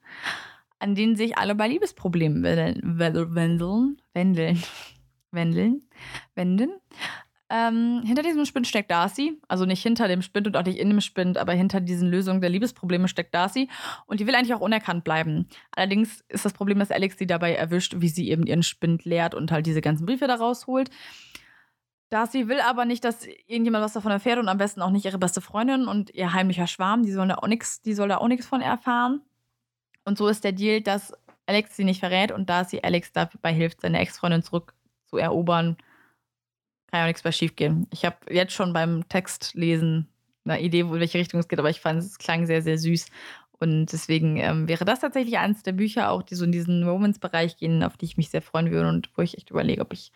[0.78, 4.62] an den sich alle bei Liebesproblemen wendeln, wendeln,
[5.30, 5.82] wendeln,
[6.34, 6.70] wenden.
[7.49, 10.91] Ähm, hinter diesem Spind steckt Darcy, also nicht hinter dem Spind und auch nicht in
[10.91, 13.68] dem Spind, aber hinter diesen Lösungen der Liebesprobleme steckt Darcy
[14.07, 15.47] und die will eigentlich auch unerkannt bleiben.
[15.70, 19.34] Allerdings ist das Problem, dass Alex sie dabei erwischt, wie sie eben ihren Spind leert
[19.34, 20.91] und halt diese ganzen Briefe da rausholt.
[22.09, 25.18] Darcy will aber nicht, dass irgendjemand was davon erfährt und am besten auch nicht ihre
[25.18, 28.28] beste Freundin und ihr heimlicher Schwarm, die soll da auch nichts, die soll da auch
[28.28, 29.22] nichts von erfahren.
[30.04, 31.12] Und so ist der Deal, dass
[31.46, 34.74] Alex sie nicht verrät und Darcy Alex dabei hilft, seine Ex-Freundin zurück
[35.07, 35.76] zu erobern.
[36.90, 37.88] Kann ja auch nichts mehr schiefgehen.
[37.90, 40.09] Ich habe jetzt schon beim Textlesen
[40.44, 43.07] eine Idee, in welche Richtung es geht, aber ich fand es klang sehr, sehr süß.
[43.59, 47.57] Und deswegen ähm, wäre das tatsächlich eines der Bücher, auch die so in diesen Romance-Bereich
[47.57, 50.12] gehen, auf die ich mich sehr freuen würde und wo ich echt überlege, ob ich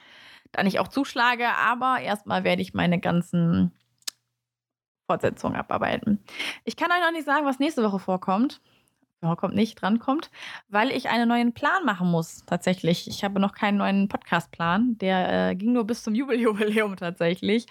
[0.53, 1.49] da nicht auch zuschlage.
[1.49, 3.73] Aber erstmal werde ich meine ganzen
[5.07, 6.23] Fortsetzungen abarbeiten.
[6.65, 8.61] Ich kann euch noch nicht sagen, was nächste Woche vorkommt.
[9.21, 10.31] Vorkommt nicht, drankommt,
[10.69, 13.07] weil ich einen neuen Plan machen muss, tatsächlich.
[13.07, 14.97] Ich habe noch keinen neuen Podcast-Plan.
[14.97, 17.67] Der äh, ging nur bis zum Jubeljubiläum tatsächlich.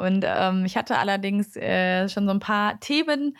[0.00, 3.36] Und ähm, ich hatte allerdings äh, schon so ein paar Themen,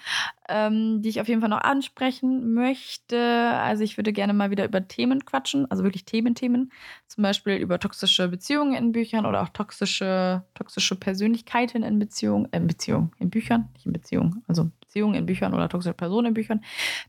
[0.48, 3.18] ähm, die ich auf jeden Fall noch ansprechen möchte.
[3.18, 6.70] Also ich würde gerne mal wieder über Themen quatschen, also wirklich Themen-Themen.
[7.08, 12.66] Zum Beispiel über toxische Beziehungen in Büchern oder auch toxische, toxische Persönlichkeiten in Beziehungen, in
[12.66, 16.62] Beziehungen, in Büchern, nicht in Beziehungen, also Beziehungen in Büchern oder toxische Personen in Büchern.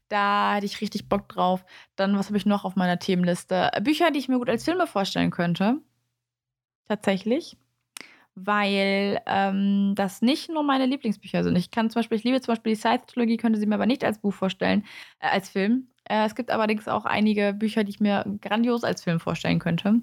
[0.07, 1.65] Da hätte ich richtig Bock drauf.
[1.95, 3.71] Dann, was habe ich noch auf meiner Themenliste?
[3.81, 5.77] Bücher, die ich mir gut als Filme vorstellen könnte.
[6.87, 7.57] Tatsächlich
[8.35, 11.55] weil ähm, das nicht nur meine Lieblingsbücher sind.
[11.57, 14.03] Ich kann zum Beispiel, ich liebe zum Beispiel die Scythe-Trilogie, könnte sie mir aber nicht
[14.03, 14.85] als Buch vorstellen,
[15.19, 15.87] äh, als Film.
[16.05, 20.01] Äh, es gibt allerdings auch einige Bücher, die ich mir grandios als Film vorstellen könnte.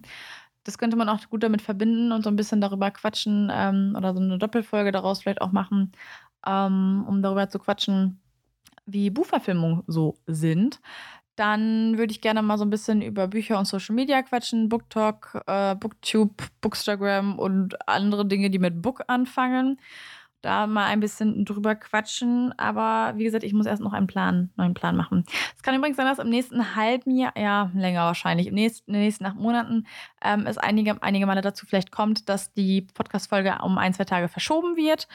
[0.65, 4.15] Das könnte man auch gut damit verbinden und so ein bisschen darüber quatschen ähm, oder
[4.15, 5.93] so eine Doppelfolge daraus vielleicht auch machen,
[6.47, 8.21] ähm, um darüber zu quatschen,
[8.87, 10.81] wie Buchverfilmungen so sind.
[11.39, 15.41] Dann würde ich gerne mal so ein bisschen über Bücher und Social Media quatschen, BookTalk,
[15.47, 19.79] äh, BookTube, Bookstagram und andere Dinge, die mit Book anfangen.
[20.43, 22.53] Da mal ein bisschen drüber quatschen.
[22.59, 25.25] Aber wie gesagt, ich muss erst noch einen Plan, neuen Plan machen.
[25.57, 28.95] Es kann übrigens sein, dass im nächsten halben Jahr, ja, länger wahrscheinlich, im nächsten, in
[28.95, 29.87] den nächsten acht Monaten
[30.21, 34.27] ähm, es einige, einige Male dazu vielleicht kommt, dass die Podcast-Folge um ein, zwei Tage
[34.27, 35.07] verschoben wird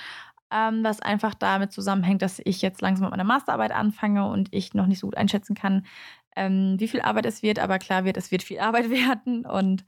[0.54, 4.74] ähm, was einfach damit zusammenhängt, dass ich jetzt langsam mit meiner Masterarbeit anfange und ich
[4.74, 5.86] noch nicht so gut einschätzen kann,
[6.36, 7.60] ähm, wie viel Arbeit es wird.
[7.60, 9.86] Aber klar wird, es wird viel Arbeit werden und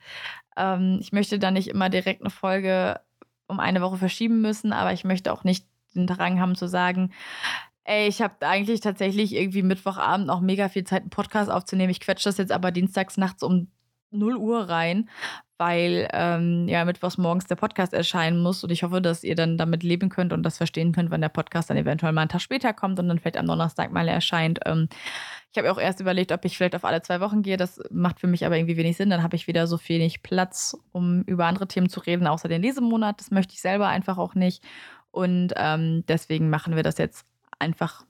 [0.58, 3.00] ähm, ich möchte dann nicht immer direkt eine Folge
[3.48, 7.12] um eine Woche verschieben müssen, aber ich möchte auch nicht den Drang haben zu sagen,
[7.84, 11.92] ey, ich habe eigentlich tatsächlich irgendwie Mittwochabend noch mega viel Zeit, einen Podcast aufzunehmen.
[11.92, 13.68] Ich quetsche das jetzt aber dienstags nachts um
[14.10, 15.10] 0 Uhr rein,
[15.58, 18.64] weil ähm, ja mittwochs morgens der Podcast erscheinen muss.
[18.64, 21.30] Und ich hoffe, dass ihr dann damit leben könnt und das verstehen könnt, wenn der
[21.30, 24.60] Podcast dann eventuell mal einen Tag später kommt und dann vielleicht am Donnerstag mal erscheint.
[24.66, 24.90] Ähm,
[25.52, 27.56] ich habe auch erst überlegt, ob ich vielleicht auf alle zwei Wochen gehe.
[27.56, 29.10] Das macht für mich aber irgendwie wenig Sinn.
[29.10, 32.62] Dann habe ich wieder so wenig Platz, um über andere Themen zu reden, außer den
[32.62, 33.20] Lesemonat.
[33.22, 34.64] Das möchte ich selber einfach auch nicht.
[35.12, 37.26] Und ähm, deswegen machen wir das jetzt
[37.60, 38.06] einfach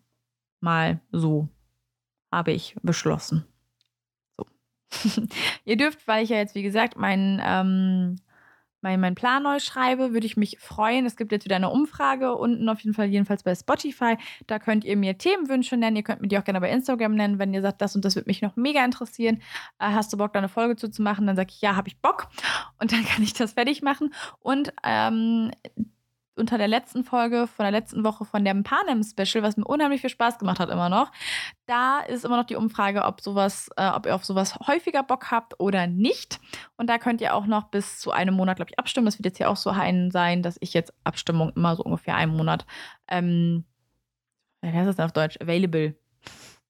[0.60, 1.48] mal so,
[2.32, 3.46] habe ich beschlossen.
[5.66, 8.18] Ihr dürft, weil ich ja jetzt, wie gesagt, meinen ähm,
[8.86, 11.08] mein, mein Plan neu schreibe, würde ich mich freuen.
[11.08, 14.16] Es gibt jetzt wieder eine Umfrage unten auf jeden Fall, jedenfalls bei Spotify.
[14.46, 15.96] Da könnt ihr mir Themenwünsche nennen.
[15.96, 18.16] Ihr könnt mir die auch gerne bei Instagram nennen, wenn ihr sagt, das und das
[18.16, 19.38] würde mich noch mega interessieren.
[19.80, 21.26] Äh, hast du Bock, da eine Folge zu, zu machen?
[21.26, 22.28] Dann sage ich, ja, habe ich Bock.
[22.80, 24.14] Und dann kann ich das fertig machen.
[24.40, 25.50] Und ähm,
[26.36, 30.10] unter der letzten Folge von der letzten Woche von dem Panem-Special, was mir unheimlich viel
[30.10, 31.12] Spaß gemacht hat, immer noch.
[31.66, 35.32] Da ist immer noch die Umfrage, ob sowas, äh, ob ihr auf sowas häufiger Bock
[35.32, 36.40] habt oder nicht.
[36.78, 39.06] Und da könnt ihr auch noch bis zu einem Monat, glaube ich, abstimmen.
[39.06, 42.16] Das wird jetzt hier auch so ein sein, dass ich jetzt Abstimmung immer so ungefähr
[42.16, 42.66] einen Monat,
[43.08, 43.66] ähm,
[44.62, 45.38] wie heißt das denn auf Deutsch?
[45.42, 45.96] Available.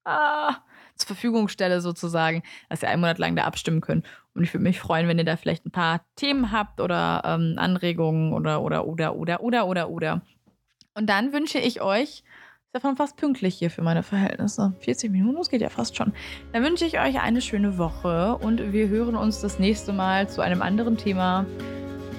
[0.04, 0.58] Ah,
[0.96, 4.06] zur Verfügung stelle, sozusagen, dass ihr einen Monat lang da abstimmen könnt.
[4.36, 7.56] Und ich würde mich freuen, wenn ihr da vielleicht ein paar Themen habt oder ähm,
[7.58, 10.22] Anregungen oder, oder, oder, oder, oder, oder, oder.
[10.94, 14.74] Und dann wünsche ich euch, ist ja von fast pünktlich hier für meine Verhältnisse.
[14.82, 16.14] 40 Minuten, das geht ja fast schon.
[16.52, 20.42] Dann wünsche ich euch eine schöne Woche und wir hören uns das nächste Mal zu
[20.42, 21.46] einem anderen Thema,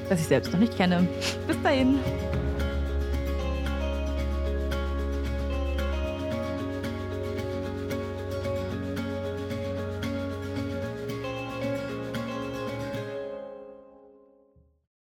[0.09, 1.07] das ich selbst noch nicht kenne.
[1.47, 1.99] Bis dahin.